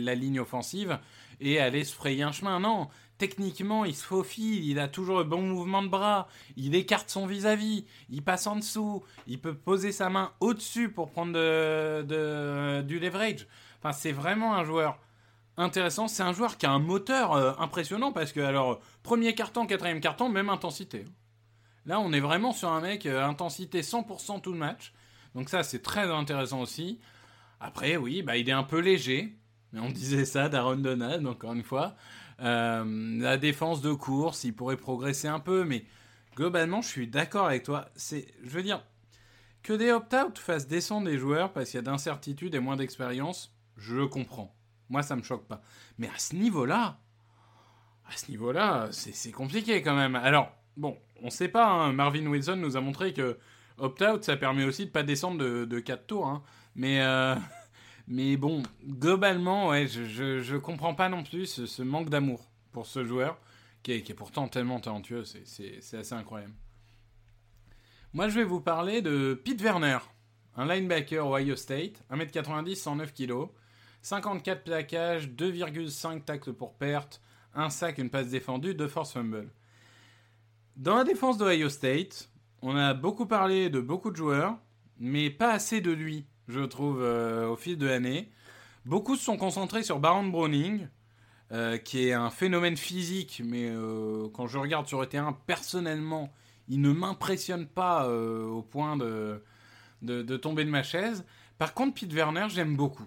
[0.00, 0.98] la ligne offensive
[1.40, 2.60] et aller se frayer un chemin.
[2.60, 7.08] Non, techniquement, il se faufile, il a toujours le bon mouvement de bras, il écarte
[7.08, 11.32] son vis-à-vis, il passe en dessous, il peut poser sa main au-dessus pour prendre
[12.82, 13.46] du leverage.
[13.78, 14.98] Enfin, c'est vraiment un joueur
[15.56, 16.08] intéressant.
[16.08, 20.00] C'est un joueur qui a un moteur euh, impressionnant parce que, alors, premier carton, quatrième
[20.00, 21.04] carton, même intensité.
[21.86, 24.92] Là, on est vraiment sur un mec, euh, intensité 100% tout le match.
[25.34, 26.98] Donc ça, c'est très intéressant aussi.
[27.60, 29.36] Après, oui, bah, il est un peu léger.
[29.74, 31.94] On disait ça d'Aaron Donald, encore une fois.
[32.40, 35.84] Euh, la défense de course, il pourrait progresser un peu, mais
[36.34, 37.88] globalement, je suis d'accord avec toi.
[37.94, 38.82] C'est, je veux dire,
[39.62, 43.54] que des opt-out fassent descendre des joueurs parce qu'il y a d'incertitude et moins d'expérience,
[43.76, 44.54] je comprends.
[44.88, 45.62] Moi, ça me choque pas.
[45.98, 46.98] Mais à ce niveau-là,
[48.08, 50.16] à ce niveau-là, c'est compliqué quand même.
[50.16, 51.68] Alors, bon, on sait pas.
[51.68, 51.92] Hein.
[51.92, 53.38] Marvin Wilson nous a montré que
[53.78, 56.26] opt-out, ça permet aussi de pas descendre de, de 4 tours.
[56.26, 56.42] Hein.
[56.74, 57.34] Mais, euh,
[58.08, 60.04] mais bon, globalement, ouais, je,
[60.40, 63.38] je, comprends pas non plus ce, manque d'amour pour ce joueur,
[63.82, 66.54] qui est, qui est pourtant tellement talentueux, c'est assez incroyable.
[68.12, 69.98] Moi, je vais vous parler de Pete Werner,
[70.56, 73.48] un linebacker Ohio State, 1m90, 109 kg,
[74.02, 77.20] 54 plaquages, 2,5 tacles pour perte,
[77.54, 79.50] un sac, une passe défendue, deux force fumble.
[80.76, 82.30] Dans la défense d'Ohio State,
[82.62, 84.56] on a beaucoup parlé de beaucoup de joueurs,
[84.98, 88.30] mais pas assez de lui je trouve, euh, au fil de l'année.
[88.84, 90.88] Beaucoup se sont concentrés sur Baron Browning,
[91.52, 96.32] euh, qui est un phénomène physique, mais euh, quand je regarde sur le terrain, personnellement,
[96.68, 99.42] il ne m'impressionne pas au point de,
[100.02, 101.24] de, tomber de ma chaise.
[101.58, 103.06] Par contre, Pete Werner, j'aime beaucoup.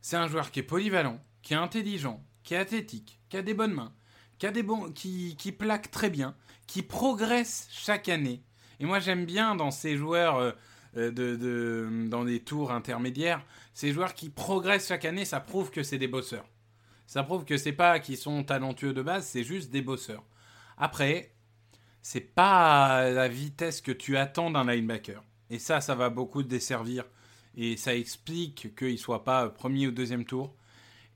[0.00, 3.54] C'est un joueur qui est polyvalent, qui est intelligent, qui est athlétique, qui a des
[3.54, 3.92] bonnes mains,
[4.38, 6.34] qui, a des qui plaque très bien,
[6.66, 8.42] qui progresse chaque année.
[8.80, 10.56] Et moi, j'aime bien dans ces joueurs
[10.96, 13.44] euh, de, dans des tours intermédiaires.
[13.74, 16.46] Ces joueurs qui progressent chaque année, ça prouve que c'est des bosseurs.
[17.06, 20.24] Ça prouve que c'est pas qu'ils sont talentueux de base, c'est juste des bosseurs.
[20.76, 21.32] Après,
[22.02, 25.22] c'est pas la vitesse que tu attends d'un linebacker.
[25.50, 27.04] Et ça, ça va beaucoup desservir.
[27.56, 30.54] Et ça explique qu'il soit pas premier ou deuxième tour.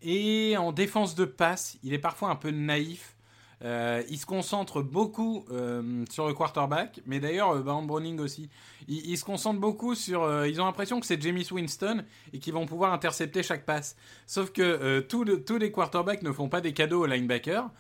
[0.02, 3.16] Et en défense de passe, il est parfois un peu naïf
[3.62, 8.48] euh, il se concentre beaucoup euh, sur le quarterback, mais d'ailleurs, euh, Baron Browning aussi.
[8.88, 10.46] Il, se concentre beaucoup sur.
[10.46, 12.02] ils ont l'impression que c'est James Winston
[12.32, 13.96] et qu'ils vont pouvoir intercepter chaque passe.
[14.26, 17.70] Sauf que tous les quarterbacks ne font pas des cadeaux aux linebackers.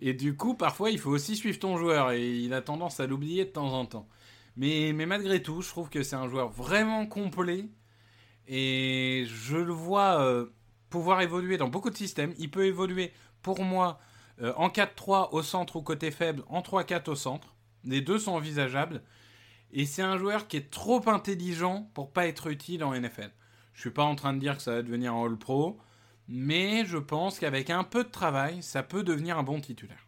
[0.00, 3.06] Et du coup, parfois, il faut aussi suivre ton joueur et il a tendance à
[3.06, 4.08] l'oublier de temps en temps.
[4.56, 7.66] Mais malgré tout, je trouve que c'est un joueur vraiment complet
[8.46, 10.46] et je le vois
[10.88, 12.34] pouvoir évoluer dans beaucoup de systèmes.
[12.38, 13.12] Il peut évoluer,
[13.42, 13.98] pour moi,
[14.42, 17.54] euh, en 4-3 au centre ou côté faible, en 3-4 au centre.
[17.84, 19.02] Les deux sont envisageables.
[19.72, 23.30] Et c'est un joueur qui est trop intelligent pour pas être utile en NFL.
[23.72, 25.78] Je suis pas en train de dire que ça va devenir un All-Pro,
[26.28, 30.06] mais je pense qu'avec un peu de travail, ça peut devenir un bon titulaire.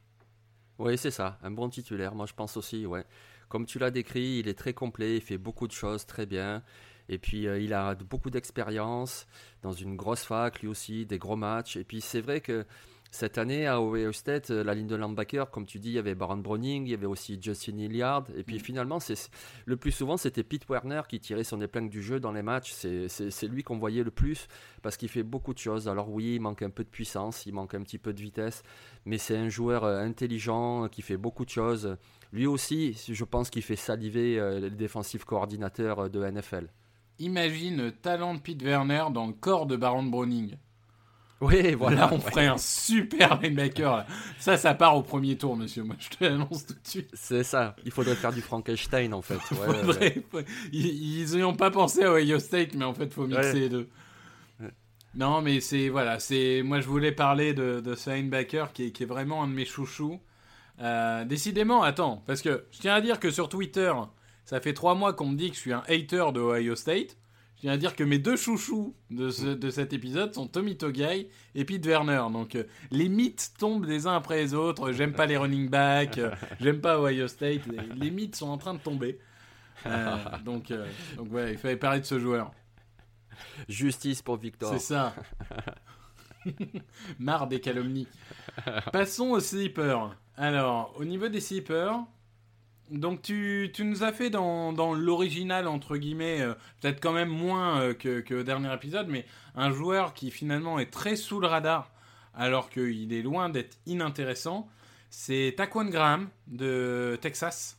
[0.79, 2.15] Oui, c'est ça, un bon titulaire.
[2.15, 3.05] Moi, je pense aussi, ouais.
[3.49, 6.63] Comme tu l'as décrit, il est très complet, il fait beaucoup de choses très bien.
[7.09, 9.27] Et puis, euh, il a beaucoup d'expérience
[9.63, 11.77] dans une grosse fac, lui aussi, des gros matchs.
[11.77, 12.65] Et puis, c'est vrai que
[13.15, 15.99] Cette année, à Ohio State, euh, la ligne de linebacker, comme tu dis, il y
[15.99, 18.25] avait Baron Browning, il y avait aussi Justin Hilliard.
[18.35, 19.29] Et puis finalement, c'est
[19.67, 22.73] le plus souvent, c'était Pete Werner qui tirait son épingle du jeu dans les matchs.
[22.73, 24.49] C'est lui qu'on voyait le plus
[24.81, 25.89] parce qu'il fait beaucoup de choses.
[25.89, 28.63] Alors oui, il manque un peu de puissance, il manque un petit peu de vitesse,
[29.05, 31.99] mais c'est un joueur euh, intelligent qui fait beaucoup de choses.
[32.33, 36.69] Lui aussi, je pense qu'il fait saliver euh, les défensifs coordinateurs de NFL.
[37.19, 40.57] Imagine le talent de Pete Werner dans le corps de Baron Browning.
[41.43, 42.09] Oui, voilà.
[42.13, 44.07] on ferait un super linebacker.
[44.39, 45.83] Ça, ça part au premier tour, monsieur.
[45.83, 47.11] Moi, je te l'annonce tout de suite.
[47.13, 47.75] C'est ça.
[47.85, 49.41] Il faudrait faire du Frankenstein, en fait.
[50.73, 53.69] Ils n'y ont pas pensé à Ohio State, mais en fait, il faut mixer les
[53.69, 53.89] deux.
[55.15, 59.03] Non, mais c'est voilà, c'est moi je voulais parler de, ce linebacker qui est, qui
[59.03, 60.19] est, vraiment un de mes chouchous.
[60.81, 63.93] Euh, décidément, attends, parce que je tiens à dire que sur Twitter,
[64.47, 67.19] ça fait trois mois qu'on me dit que je suis un hater de Ohio State.
[67.63, 71.29] Je tiens à dire que mes deux chouchous de, de cet épisode sont Tommy Togai
[71.55, 72.25] et Pete Werner.
[72.33, 74.91] Donc euh, les mythes tombent les uns après les autres.
[74.91, 77.61] J'aime pas les running backs, euh, j'aime pas Ohio State.
[77.95, 79.21] Les, mythes sont en train de tomber.
[79.87, 80.73] Euh, donc,
[81.17, 82.51] donc ouais, il fallait parler de ce joueur.
[83.69, 84.73] Justice pour Victor.
[84.73, 85.15] C'est ça.
[87.21, 88.09] Marre des calomnies.
[88.93, 90.17] Passons aux sleepers.
[90.37, 92.01] Alors, au niveau des sleepers,
[92.93, 97.95] donc tu, nous as fait dans, l'original, entre guillemets, euh, peut-être quand même moins euh,
[97.95, 99.25] que, que le dernier épisode, mais
[99.55, 101.91] un joueur qui finalement est très sous le radar,
[102.35, 104.69] alors qu'il est loin d'être inintéressant,
[105.11, 107.79] c'est Taquan Graham de Texas,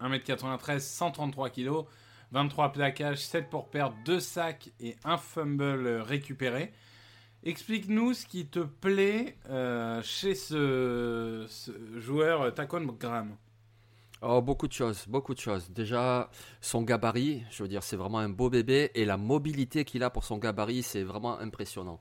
[0.00, 1.84] 1m93, 133 kg,
[2.32, 6.72] 23 plaquages, 7 pour perdre, 2 sacs et un fumble récupéré.
[7.44, 13.36] Explique-nous ce qui te plaît euh, chez ce, ce joueur Taquan Graham.
[14.26, 15.68] Oh, beaucoup de choses, beaucoup de choses.
[15.68, 16.30] Déjà,
[16.62, 20.08] son gabarit, je veux dire, c'est vraiment un beau bébé et la mobilité qu'il a
[20.08, 22.00] pour son gabarit, c'est vraiment impressionnant.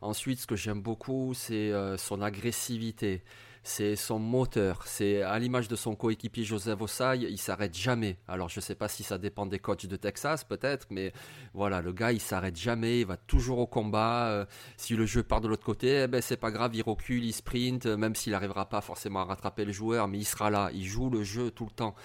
[0.00, 3.24] Ensuite, ce que j'aime beaucoup, c'est euh, son agressivité
[3.66, 4.84] c'est son moteur.
[4.86, 8.16] C'est à l'image de son coéquipier Joseph Ossai, il s'arrête jamais.
[8.28, 11.12] Alors je ne sais pas si ça dépend des coachs de Texas peut-être, mais
[11.52, 14.28] voilà, le gars il s'arrête jamais, il va toujours au combat.
[14.28, 14.46] Euh,
[14.76, 17.32] si le jeu part de l'autre côté, eh ben c'est pas grave, il recule, il
[17.32, 20.84] sprint, même s'il n'arrivera pas forcément à rattraper le joueur, mais il sera là, il
[20.84, 21.96] joue le jeu tout le temps.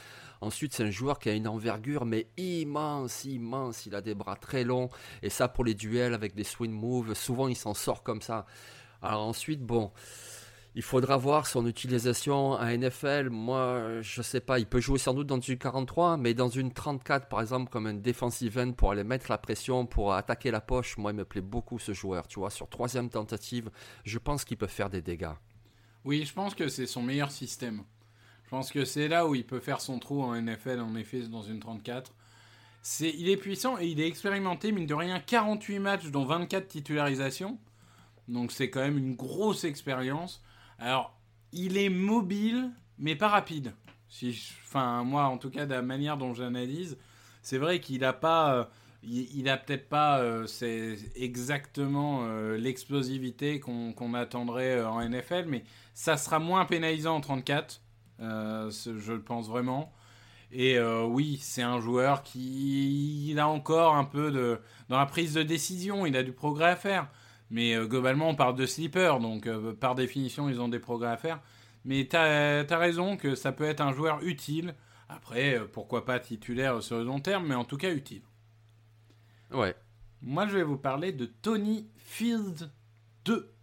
[0.41, 3.85] Ensuite, c'est un joueur qui a une envergure, mais immense, immense.
[3.85, 4.89] Il a des bras très longs.
[5.21, 8.47] Et ça, pour les duels avec des swing moves, souvent, il s'en sort comme ça.
[9.03, 9.91] Alors ensuite, bon,
[10.75, 13.29] il faudra voir son utilisation à NFL.
[13.29, 14.57] Moi, je sais pas.
[14.59, 17.87] Il peut jouer sans doute dans une 43, mais dans une 34, par exemple, comme
[17.87, 20.97] un defensive end pour aller mettre la pression, pour attaquer la poche.
[20.97, 22.27] Moi, il me plaît beaucoup ce joueur.
[22.27, 23.69] Tu vois, sur troisième tentative,
[24.05, 25.33] je pense qu'il peut faire des dégâts.
[26.05, 27.83] Oui, je pense que c'est son meilleur système.
[28.45, 31.27] Je pense que c'est là où il peut faire son trou en NFL, en effet,
[31.27, 32.13] dans une 34.
[32.81, 36.67] C'est, il est puissant et il est expérimenté, mine de rien, 48 matchs, dont 24
[36.67, 37.59] titularisations.
[38.27, 40.41] Donc c'est quand même une grosse expérience.
[40.81, 41.15] Alors,
[41.51, 43.73] il est mobile, mais pas rapide.
[44.09, 46.97] Si enfin, moi, en tout cas, de la manière dont j'analyse,
[47.43, 48.55] c'est vrai qu'il n'a pas.
[48.55, 48.63] Euh,
[49.03, 55.63] il, a peut-être pas euh, c'est exactement euh, l'explosivité qu'on attendrait en NFL, mais
[55.93, 57.81] ça sera moins pénalisant en 34,
[58.19, 59.93] je le pense vraiment.
[60.51, 64.59] Et oui, c'est un joueur qui il a encore un peu de
[64.89, 67.07] dans la prise de décision, il a du progrès à faire.
[67.51, 71.09] Mais euh, globalement, on parle de sleeper, donc euh, par définition, ils ont des progrès
[71.09, 71.41] à faire.
[71.83, 74.73] Mais tu as, raison que ça peut être un joueur utile.
[75.09, 78.21] Après, euh, pourquoi pas titulaire sur le long terme, mais en tout cas utile.
[79.51, 79.75] Ouais.
[80.21, 82.69] Moi, je vais vous parler de Tony Fields
[83.25, 83.53] 2.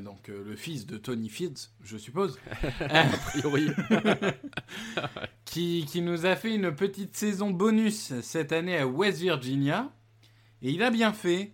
[0.00, 2.38] donc le fils de Tony Fields, je suppose.
[2.80, 3.68] a priori.
[5.44, 9.92] qui, qui nous a fait une petite saison bonus cette année à West Virginia.
[10.62, 11.52] Et il a bien fait.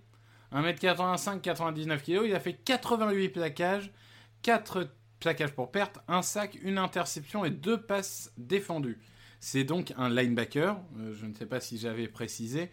[0.53, 3.91] 1m85, 99 kg, il a fait 88 plaquages,
[4.43, 4.89] 4
[5.21, 9.01] plaquages pour perte, un sac, une interception et deux passes défendues.
[9.41, 12.71] C'est donc un linebacker, euh, je ne sais pas si j'avais précisé.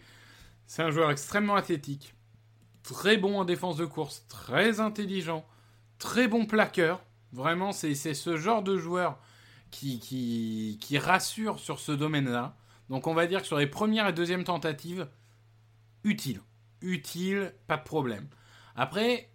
[0.67, 2.13] C'est un joueur extrêmement athlétique,
[2.83, 5.45] très bon en défense de course, très intelligent,
[5.97, 7.03] très bon plaqueur.
[7.31, 9.19] Vraiment, c'est ce genre de joueur
[9.71, 12.55] qui, qui, qui rassure sur ce domaine-là.
[12.89, 15.07] Donc on va dire que sur les premières et deuxièmes tentatives,
[16.03, 16.41] utile
[16.81, 18.27] utile, pas de problème.
[18.75, 19.29] Après,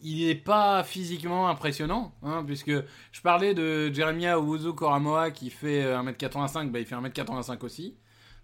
[0.00, 2.72] il n'est pas physiquement impressionnant, hein, puisque
[3.12, 7.96] je parlais de Jeremiah Owuzu Koramoa qui fait 1m85, bah, il fait 1m85 aussi.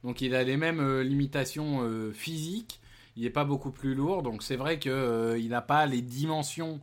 [0.04, 2.80] Donc il a les mêmes euh, limitations euh, physiques.
[3.16, 6.80] Il n'est pas beaucoup plus lourd, donc c'est vrai qu'il euh, n'a pas les dimensions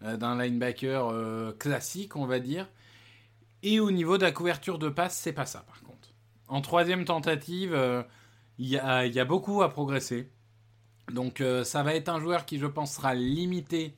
[0.00, 2.68] d'un linebacker classique, on va dire.
[3.62, 6.08] Et au niveau de la couverture de passe, c'est pas ça par contre.
[6.48, 8.04] En troisième tentative,
[8.58, 10.28] il y, a beaucoup à progresser.
[11.10, 13.94] Donc euh, ça va être un joueur qui, je pense, sera limité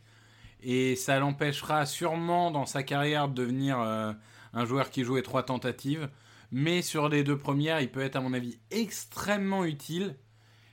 [0.61, 4.13] Et ça l'empêchera sûrement dans sa carrière de devenir euh,
[4.53, 6.09] un joueur qui jouait trois tentatives.
[6.51, 10.17] Mais sur les deux premières, il peut être, à mon avis, extrêmement utile.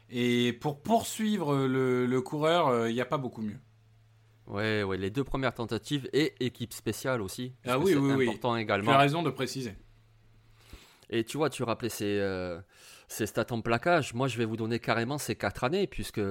[0.10, 3.60] Et pour poursuivre le, le coureur, euh, il n'y a pas beaucoup mieux.
[4.48, 7.54] Ouais, ouais, les deux premières tentatives et équipe spéciale aussi.
[7.66, 8.62] Ah oui, oui, important oui.
[8.62, 8.92] également.
[8.92, 9.74] Tu as raison de préciser.
[11.10, 12.60] Et tu vois, tu rappelais ces, euh,
[13.12, 14.14] ces stats en plaquage.
[14.14, 16.22] Moi, je vais vous donner carrément ces quatre années, puisque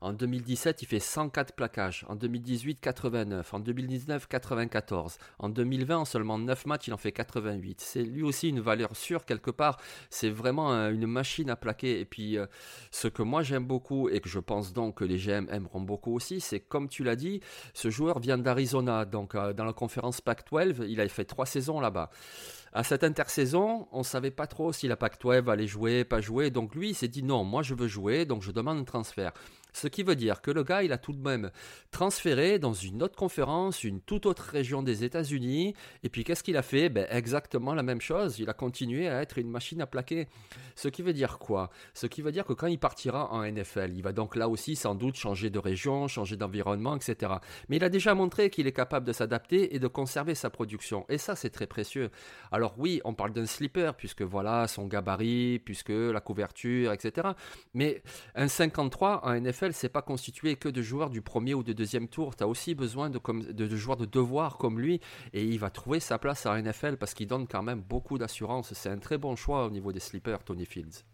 [0.00, 2.04] en 2017, il fait 104 plaquages.
[2.08, 3.54] En 2018, 89.
[3.54, 5.18] En 2019, 94.
[5.38, 7.80] En 2020, en seulement 9 matchs, il en fait 88.
[7.80, 9.78] C'est lui aussi une valeur sûre quelque part.
[10.10, 12.00] C'est vraiment une machine à plaquer.
[12.00, 12.46] Et puis, euh,
[12.90, 16.14] ce que moi j'aime beaucoup et que je pense donc que les GM aimeront beaucoup
[16.14, 17.40] aussi, c'est comme tu l'as dit,
[17.74, 19.04] ce joueur vient d'Arizona.
[19.04, 22.10] Donc, euh, dans la conférence Pac-12, il a fait 3 saisons là-bas
[22.74, 26.50] à cette intersaison, on ne savait pas trop si la Pac-12 allait jouer, pas jouer.
[26.50, 29.32] Donc lui, il s'est dit non, moi je veux jouer, donc je demande un transfert.
[29.74, 31.50] Ce qui veut dire que le gars, il a tout de même
[31.90, 35.74] transféré dans une autre conférence, une toute autre région des États-Unis.
[36.04, 36.88] Et puis qu'est-ce qu'il a fait?
[36.88, 38.38] Ben, Exactement la même chose.
[38.38, 40.28] Il a continué à être une machine à plaquer.
[40.76, 41.70] Ce qui veut dire quoi?
[41.92, 44.76] Ce qui veut dire que quand il partira en NFL, il va donc là aussi
[44.76, 47.32] sans doute changer de région, changer d'environnement, etc.
[47.68, 51.04] Mais il a déjà montré qu'il est capable de s'adapter et de conserver sa production.
[51.08, 52.10] Et ça, c'est très précieux.
[52.52, 57.28] Alors oui, on parle d'un slipper, puisque voilà son gabarit, puisque la couverture, etc.
[57.74, 58.02] Mais
[58.34, 62.08] un 53 en NFL, c'est pas constitué que de joueurs du premier ou de deuxième
[62.08, 62.36] tour.
[62.36, 63.20] Tu as aussi besoin de,
[63.52, 65.00] de, joueurs de devoir comme lui.
[65.32, 68.72] Et il va trouver sa place à NFL parce qu'il donne quand même beaucoup d'assurance.
[68.74, 71.04] C'est un très bon choix au niveau des slippers, Tony Fields.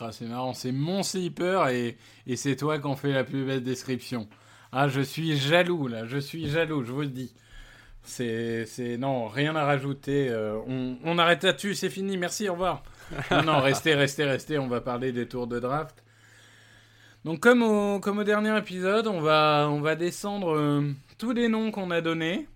[0.00, 1.96] Ah, c'est marrant, c'est mon slipper et,
[2.26, 4.28] et c'est toi qui en fais la plus belle description.
[4.72, 7.32] Ah, je suis jaloux là, je suis jaloux, je vous le dis.
[8.02, 10.28] C'est, c'est non, rien à rajouter.
[10.30, 12.16] Euh, on, on, arrête là-dessus, c'est fini.
[12.16, 12.82] Merci, au revoir.
[13.30, 14.58] non, non, restez, restez, restez.
[14.58, 16.02] On va parler des tours de draft.
[17.24, 21.48] Donc comme au, comme au dernier épisode, on va, on va descendre euh, tous les
[21.48, 22.46] noms qu'on a donnés.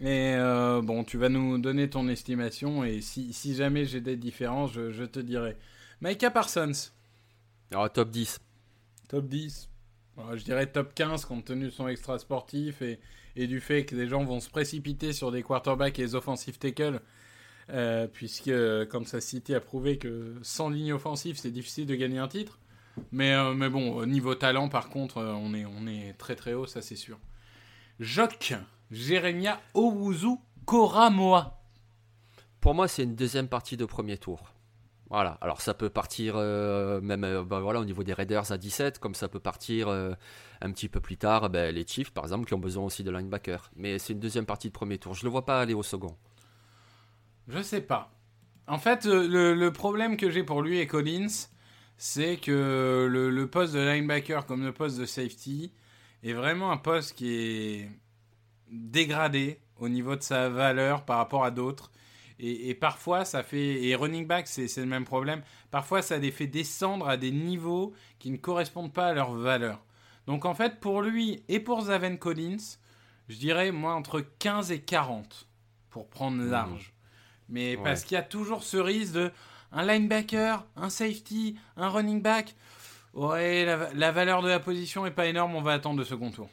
[0.00, 4.16] Et euh, bon, tu vas nous donner ton estimation et si, si jamais j'ai des
[4.16, 5.56] différences, je, je, te dirai.
[6.00, 6.90] Micah Parsons.
[7.70, 8.40] Alors, top 10.
[9.08, 9.68] Top 10.
[10.16, 12.98] Alors, je dirais top 15 compte tenu de son extra sportif et,
[13.36, 16.58] et, du fait que des gens vont se précipiter sur des quarterbacks et des offensive
[16.58, 17.00] tackles.
[17.70, 18.50] Euh, puisque
[18.88, 22.58] Kansas City a prouvé que sans ligne offensive, c'est difficile de gagner un titre.
[23.10, 26.54] Mais, euh, mais bon, niveau talent, par contre, euh, on, est, on est très très
[26.54, 27.18] haut, ça c'est sûr.
[28.00, 28.54] Jock,
[28.90, 31.62] Jeremia Owuzu Koramoa.
[32.60, 34.52] Pour moi, c'est une deuxième partie de premier tour.
[35.12, 38.56] Voilà, alors ça peut partir euh, même euh, bah, voilà, au niveau des Raiders à
[38.56, 40.14] 17, comme ça peut partir euh,
[40.62, 43.10] un petit peu plus tard, ben, les Chiefs par exemple, qui ont besoin aussi de
[43.10, 43.70] linebacker.
[43.76, 45.12] Mais c'est une deuxième partie de premier tour.
[45.12, 46.16] Je ne le vois pas aller au second.
[47.46, 48.10] Je sais pas.
[48.66, 51.50] En fait, le, le problème que j'ai pour lui et Collins,
[52.04, 55.70] c'est que le, le, poste de linebacker comme le poste de safety
[56.24, 57.90] est vraiment un poste qui est
[58.72, 61.92] dégradé au niveau de sa valeur par rapport à d'autres.
[62.40, 63.84] Et, et, parfois, ça fait.
[63.84, 65.42] Et running back, c'est le même problème.
[65.70, 69.80] Parfois, ça les fait descendre à des niveaux qui ne correspondent pas à leur valeur.
[70.26, 72.78] Donc, en fait, pour lui et pour Zaven Collins,
[73.28, 75.46] je dirais, moi, entre 15 et 40
[75.88, 76.94] pour prendre large.
[77.48, 77.82] Mais ouais.
[77.84, 79.30] parce qu'il y a toujours ce risque de
[79.72, 82.54] un linebacker, un safety, un running back.
[83.14, 86.30] Ouais, la, la, valeur de la position est pas énorme, on va attendre le second
[86.30, 86.48] tour.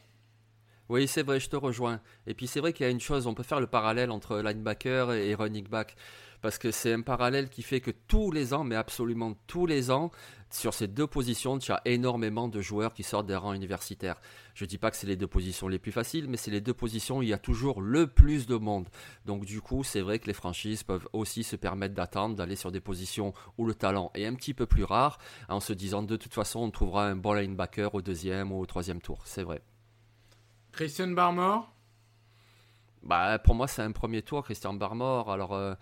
[0.90, 2.02] Oui, c'est vrai, je te rejoins.
[2.26, 4.40] Et puis c'est vrai qu'il y a une chose, on peut faire le parallèle entre
[4.40, 5.96] linebacker et running back.
[6.42, 9.92] Parce que c'est un parallèle qui fait que tous les ans, mais absolument tous les
[9.92, 10.12] ans,
[10.52, 14.20] sur ces deux positions, tu as énormément de joueurs qui sortent des rangs universitaires.
[14.56, 16.62] Je ne dis pas que c'est les deux positions les plus faciles, mais c'est les
[16.62, 18.90] deux positions où il y a toujours le plus de monde.
[19.26, 22.72] Donc du coup, c'est vrai que les franchises peuvent aussi se permettre d'attendre, d'aller sur
[22.72, 25.20] des positions où le talent est un petit peu plus rare,
[25.50, 28.66] en se disant de toute façon, on trouvera un bon linebacker au deuxième ou au
[28.66, 29.22] troisième tour.
[29.26, 29.62] C'est vrai.
[30.72, 31.72] Christian Barmore?
[33.04, 35.32] Bah, pour moi, c'est un premier tour, Christian Barmore.
[35.32, 35.74] Alors, euh,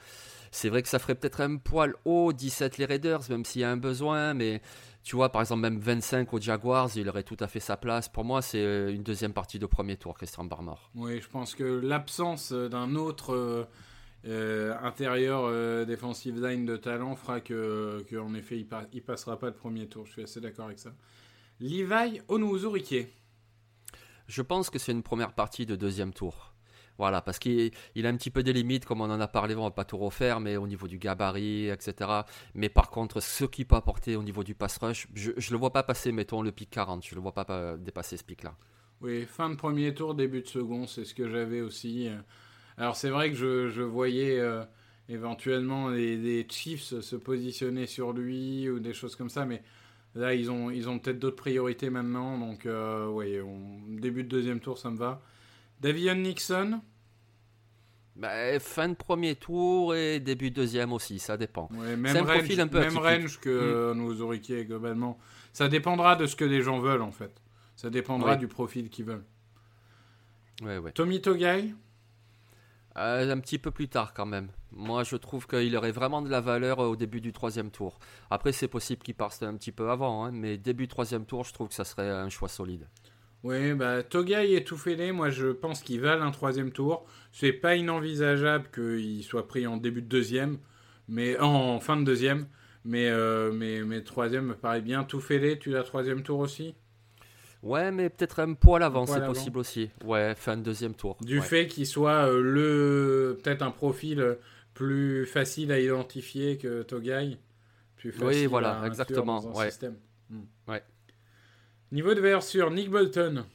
[0.52, 3.64] c'est vrai que ça ferait peut-être un poil haut, 17 les Raiders, même s'il y
[3.64, 4.62] a un besoin, mais
[5.04, 8.10] tu vois, par exemple, même 25 aux Jaguars, il aurait tout à fait sa place.
[8.10, 10.92] Pour moi, c'est euh, une deuxième partie de premier tour, Christian Barmore.
[10.96, 13.64] Oui, je pense que l'absence d'un autre euh,
[14.26, 19.02] euh, intérieur euh, defensive line de talent fera que, que en effet, il, pa il,
[19.02, 20.06] passera pas le premier tour.
[20.06, 20.92] Je suis assez d'accord avec ça.
[21.60, 23.08] Levi Onwuzurike.
[24.28, 26.54] Je pense que c'est une première partie de deuxième tour.
[26.98, 29.64] Voilà, parce qu'il a un petit peu des limites, comme on en a parlé, on
[29.64, 32.10] va pas tout refaire, mais au niveau du gabarit, etc.
[32.56, 35.58] Mais par contre, ce qu'il peut apporter au niveau du pass rush, je ne le
[35.58, 37.06] vois pas passer, mettons, le pic 40.
[37.06, 38.56] Je ne le vois pas dépasser ce pic-là.
[39.02, 42.10] Oui, fin de premier tour, début de second, c'est ce que j'avais aussi.
[42.78, 44.64] Alors c'est vrai que je, voyais euh,
[45.10, 49.64] éventuellement les, Chiefs se positionner sur lui ou des choses comme ça, mais
[50.16, 52.38] là, ils ont, ils ont peut-être d'autres priorités maintenant.
[52.38, 53.38] Donc, euh, oui,
[54.00, 55.22] début de deuxième tour, ça me va.
[55.80, 56.82] Davion Nixon
[58.16, 61.70] Bah, fin de premier tour et début deuxième aussi, ça dépend.
[61.72, 65.18] Ouais, même un range, profil un peu même range que nous auriquiers globalement.
[65.54, 67.42] Ça dépendra de ce que les gens veulent en fait.
[67.76, 69.26] Ça dépendra du profil qu'ils veulent.
[70.64, 70.92] Ouais, ouais.
[70.92, 71.74] Tommy Togai
[72.98, 74.50] Euh, un petit peu plus tard quand même.
[74.72, 78.00] Moi, je trouve qu'il aurait vraiment de la valeur euh, au début du troisième tour.
[78.32, 81.54] Après, c'est possible qu'il parte un petit peu avant, hein, mais début troisième tour, je
[81.54, 82.88] trouve que ça serait un choix solide.
[83.44, 87.06] Oui, bah Togai et Toufélé, moi je pense qu'ils valent un troisième tour.
[87.32, 90.58] C'est pas inenvisageable qu'ils soient pris en début de deuxième,
[91.08, 92.48] mais en fin de deuxième.
[92.84, 95.04] Mais, euh, mais, mais troisième me paraît bien.
[95.04, 96.74] Toufélé, tu l'as troisième tour aussi?
[97.62, 99.90] Ouais, mais peut-être un poil avant, c'est possible aussi.
[100.06, 101.18] Ouais, fin de deuxième tour.
[101.22, 101.46] Du ouais.
[101.46, 104.36] fait qu'il soit euh, le peut-être un profil euh,
[104.74, 107.38] plus facile à identifier que Togai.
[107.98, 109.70] Plus Oui, voilà, à exactement, dans un ouais.
[109.70, 109.98] système.
[110.30, 110.44] Hmm.
[110.68, 110.84] Ouais.
[111.92, 113.46] Niveau de valeur sur Nick Bolton.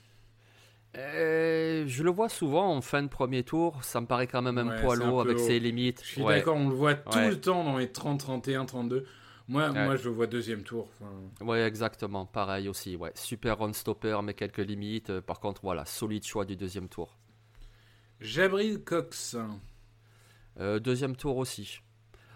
[0.96, 4.58] Euh, je le vois souvent en fin de premier tour, ça me paraît quand même
[4.58, 5.46] un Ouais, poil peu avec haut.
[5.46, 6.02] ses limites.
[6.04, 6.36] Je suis Ouais.
[6.36, 7.30] d'accord, on le voit tout Ouais.
[7.30, 9.06] le temps dans les 30, 31, 32.
[9.48, 10.88] Moi, moi je le vois deuxième tour.
[11.00, 12.96] Enfin, Ouais, exactement, pareil aussi.
[12.96, 13.10] Ouais.
[13.14, 15.10] Super run stopper, mais quelques limites.
[15.10, 17.16] Euh, Par contre, voilà, solide choix du deuxième tour.
[18.20, 19.36] Jabril Cox.
[20.60, 21.80] Euh, deuxième tour aussi.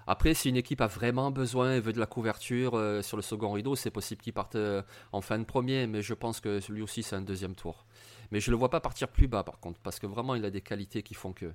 [0.06, 3.22] Après, si une équipe a vraiment besoin et veut de la couverture euh, sur le
[3.22, 4.82] second rideau, c'est possible qu'il parte euh,
[5.12, 7.86] en fin de premier, mais je pense que lui aussi c'est un deuxième tour.
[8.30, 10.50] Mais je le vois pas partir plus bas par contre, parce que vraiment il a
[10.50, 11.46] des qualités qui font que.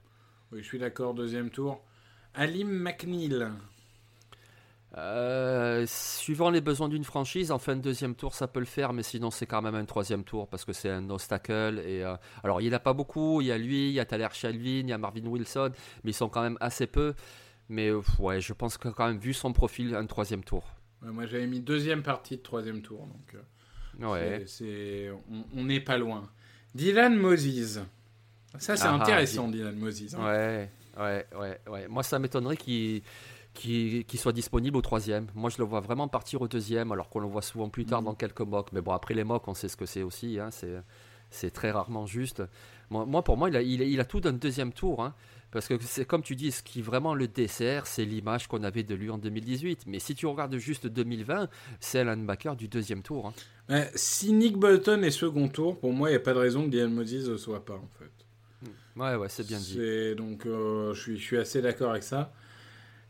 [0.51, 1.81] Oui, je suis d'accord, deuxième tour.
[2.33, 3.47] Alim McNeil.
[4.97, 8.91] Euh, suivant les besoins d'une franchise, en fin de deuxième tour, ça peut le faire,
[8.91, 11.81] mais sinon c'est quand même un troisième tour parce que c'est un obstacle.
[11.85, 13.39] Et euh, alors il n'y en a pas beaucoup.
[13.41, 15.71] Il y a lui, il y a Tyler Shelvin, il y a Marvin Wilson,
[16.03, 17.13] mais ils sont quand même assez peu.
[17.71, 20.63] Mais euh, ouais, je pense que quand même vu son profil, un troisième tour.
[21.01, 23.07] Ouais, moi, j'avais mis deuxième partie de troisième tour.
[23.07, 24.43] Donc, euh, Ouais.
[24.45, 26.29] c'est, on- on n'est pas loin.
[26.75, 27.79] Dylan Moses.
[28.59, 30.13] Ça, c'est Ah, intéressant, Dylan Moses.
[30.15, 30.25] hein.
[30.25, 30.69] Ouais,
[30.99, 31.87] ouais, ouais, ouais.
[31.87, 33.01] Moi, ça m'étonnerait qu'il
[34.19, 35.27] soit disponible au troisième.
[35.33, 38.01] Moi, je le vois vraiment partir au deuxième, alors qu'on le voit souvent plus tard
[38.01, 38.05] Mhm.
[38.05, 38.71] dans quelques mocks.
[38.73, 40.39] Mais bon, après les mocks, on sait ce que c'est aussi.
[40.39, 40.49] Hein.
[40.51, 40.81] C'est
[41.31, 42.43] c'est très rarement juste.
[42.89, 45.01] Moi, moi, pour moi, il a, il a, il a tout d'un deuxième tour.
[45.03, 45.13] Hein.
[45.51, 48.83] Parce que c'est comme tu dis, ce qui vraiment le dessert, c'est l'image qu'on avait
[48.83, 49.81] de lui en 2018.
[49.85, 51.49] Mais si tu regardes juste 2020,
[51.81, 53.33] c'est linebacker du deuxième tour.
[53.69, 53.85] hein.
[53.95, 56.69] Si Nick Bolton est second tour, pour moi, il n'y a pas de raison que
[56.69, 58.11] Dylan Moses ne soit pas, en fait.
[58.97, 59.77] Ouais, ouais, c'est bien dit.
[60.15, 62.31] Donc, euh, je, suis, je suis assez d'accord avec ça.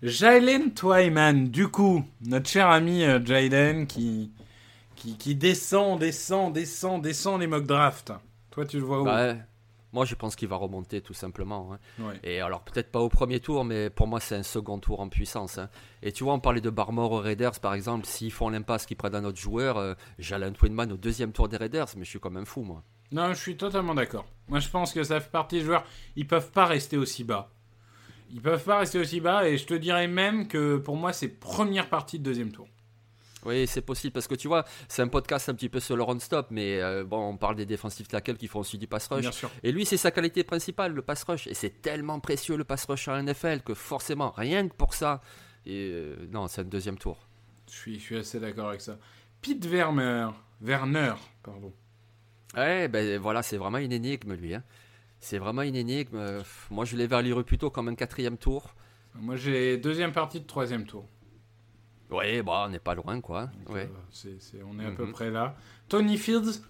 [0.04, 4.32] Jalen Twyman, du coup, notre cher ami euh, Jalen qui,
[5.02, 8.14] qui, qui descend, descend, descend, descend les mock drafts.
[8.52, 9.34] Toi, tu le vois où Bah,
[9.94, 11.74] moi, je pense qu'il va remonter tout simplement.
[11.74, 11.80] hein.
[12.04, 12.20] Ouais.
[12.24, 15.10] Et alors, peut-être pas au premier tour, mais pour moi, c'est un second tour en
[15.10, 15.58] puissance.
[15.58, 15.70] hein.
[16.04, 18.06] Et tu vois, on parlait de Barmore aux Raiders, par exemple.
[18.06, 21.58] S'ils font l'impasse, qu'ils prennent un autre joueur, euh, Jalen Twinman au deuxième tour des
[21.58, 22.84] Raiders, mais je suis quand même fou, moi.
[23.12, 24.26] Non, je suis totalement d'accord.
[24.50, 25.84] Moi, je pense que ça fait partie des joueurs.
[26.16, 27.50] Ils peuvent pas rester aussi bas.
[28.34, 31.28] Ils peuvent pas rester aussi bas, et je te dirais même que pour moi, c'est
[31.28, 32.68] première partie de deuxième tour.
[33.46, 36.04] Oui, c'est possible, parce que tu vois, c'est un podcast un petit peu sur le
[36.04, 39.22] run-stop, mais euh, bon, on parle des défensifs tackles qui font aussi du pass rush.
[39.22, 39.50] Bien sûr.
[39.64, 41.48] Et lui, c'est sa qualité principale, le pass rush.
[41.48, 45.22] Et c'est tellement précieux, le pass rush en NFL, que forcément, rien que pour ça,
[45.66, 47.28] et, euh, non, c'est un deuxième tour.
[47.70, 48.98] Je suis, je suis assez d'accord avec ça.
[49.42, 50.30] Pete Werner,
[50.62, 51.74] Werner, pardon.
[52.56, 54.54] Ouais, ben voilà, c'est vraiment une énigme, lui.
[54.54, 54.64] hein.
[55.20, 56.18] C'est vraiment une énigme.
[56.18, 57.08] Euh, Moi, je l'ai
[57.44, 58.76] plutôt comme un quatrième tour.
[59.16, 61.08] Moi, j'ai deuxième partie de troisième tour.
[62.12, 63.46] Ouais, bah, on n'est pas loin, quoi.
[63.66, 63.90] Donc, Ouais.
[64.26, 65.12] euh, on est à peu Mhm.
[65.12, 65.56] près là.
[65.88, 66.62] Tony Fields,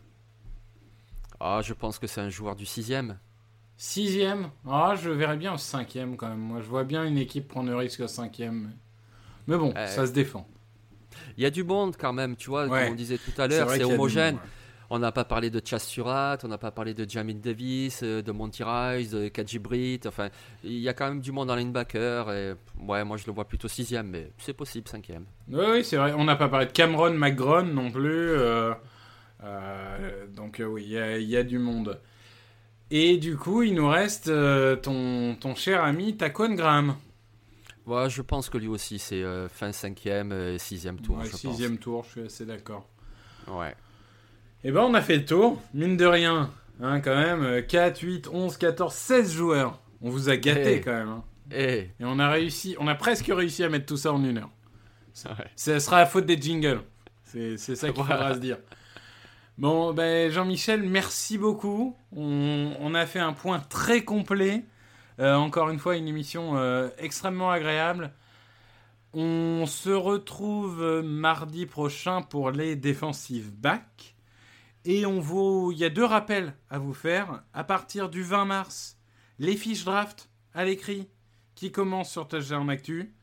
[1.39, 3.18] Ah, je pense que c'est un joueur du sixième.
[3.76, 4.52] sixième?
[4.70, 6.38] Ah, je verrais bien au cinquième quand même.
[6.39, 8.74] Moi, je vois bien une équipe prendre le risque au cinquième.
[9.48, 10.48] Mais bon, Euh, ça se défend.
[11.38, 12.84] Il y a du monde quand même, tu vois, Ouais.
[12.84, 14.36] comme on disait tout à l'heure, c'est homogène.
[14.36, 14.50] monde, ouais.
[14.94, 18.22] On n'a pas parlé de Chas Surratt, on n'a pas parlé de Jamin Davis, euh,
[18.22, 20.06] de Monty Rice, de Kaji Britt.
[20.06, 20.28] Enfin,
[20.66, 22.30] il y a quand même du monde en linebacker.
[22.34, 25.24] Et, ouais, moi je le vois plutôt sixième, mais c'est possible cinquième.
[25.48, 26.12] Oui, oui, c'est vrai.
[26.18, 28.32] On n'a pas parlé de Cameron McGron non plus.
[28.32, 28.74] euh,
[29.46, 31.98] euh, donc euh, oui, il y a- il y, a du monde.
[32.92, 34.30] Et du coup, il nous reste
[34.82, 36.96] ton, ton cher ami Taquan Graham.
[37.86, 41.18] Ouais, je pense que lui aussi c'est fin cinquième, euh, sixième tour.
[41.18, 42.89] Ouais, je sixième tour, je suis assez d'accord.
[43.48, 43.74] Ouais.
[44.64, 46.51] Eh ben, on a fait le tour, mine de rien.
[46.82, 49.80] Hein, quand même, euh, 4, 8, 11, 14, 16 joueurs.
[50.01, 50.82] On vous a gâté Eh.
[50.82, 51.09] quand même.
[51.09, 51.24] hein.
[51.53, 54.38] Et Et on a réussi, on a presque réussi à mettre tout ça en une
[54.38, 54.49] heure.
[55.26, 55.45] Ouais.
[55.55, 56.82] Ce sera la faute des jingles.
[57.24, 58.16] C'est ça qu'il Voilà.
[58.18, 58.57] faudra se dire.
[59.57, 61.95] Bon, ben Jean-Michel, merci beaucoup.
[62.16, 64.64] On, on a fait un point très complet.
[65.20, 68.12] Euh, encore une fois, une émission euh, extrêmement agréable.
[69.14, 74.11] On se retrouve euh, mardi prochain pour les défensives back.
[74.86, 77.44] Et on vous, il y a deux rappels à vous faire.
[77.54, 78.98] À partir du 20 mars,
[79.38, 81.08] les fiches draft à l'écrit
[81.56, 83.14] qui commencent sur Touchdown Actu.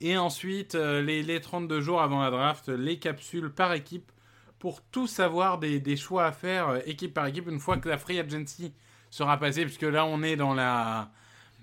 [0.00, 4.12] Et ensuite, euh, les, les 32 jours avant la draft, les capsules par équipe
[4.60, 7.98] pour tout savoir des, choix à faire euh, équipe par équipe une fois que la
[7.98, 8.72] free agency
[9.10, 9.64] sera passée.
[9.64, 11.10] Puisque là, on est dans la,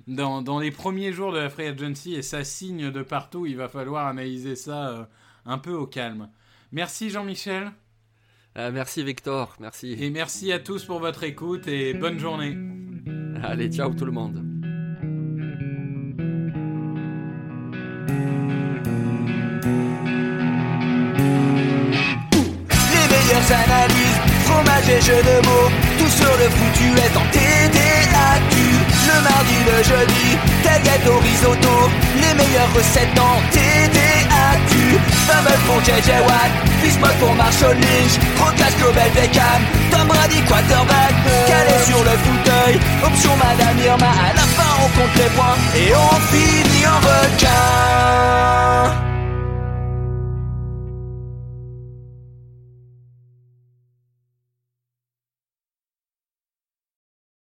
[0.08, 3.46] dans les premiers jours de la free agency et ça signe de partout.
[3.46, 5.06] Il va falloir analyser ça euh,
[5.46, 6.30] un peu au calme.
[6.72, 7.72] Merci Jean-Michel.
[8.58, 9.96] Euh, merci Victor, merci.
[10.00, 12.58] Et merci à tous pour votre écoute et bonne journée.
[13.44, 14.44] Allez, ciao tout le monde.
[22.94, 28.77] Les meilleures analyses, fromage et jeux de mots, tout sur le foutu est en TDAQ.
[29.08, 30.28] Le mardi, le jeudi,
[30.64, 31.76] tel gâteau risotto,
[32.22, 35.00] les meilleures recettes en TDAQ.
[35.28, 36.52] Fumble pour JJ Watt,
[36.82, 41.14] Bismuth pour Marshall Lynch, Rocas Global Beckham, Tom Brady quarterback,
[41.48, 45.94] calé sur le fauteuil, option Madame Irma, à la fin on compte les points et
[45.96, 47.98] on finit en requin.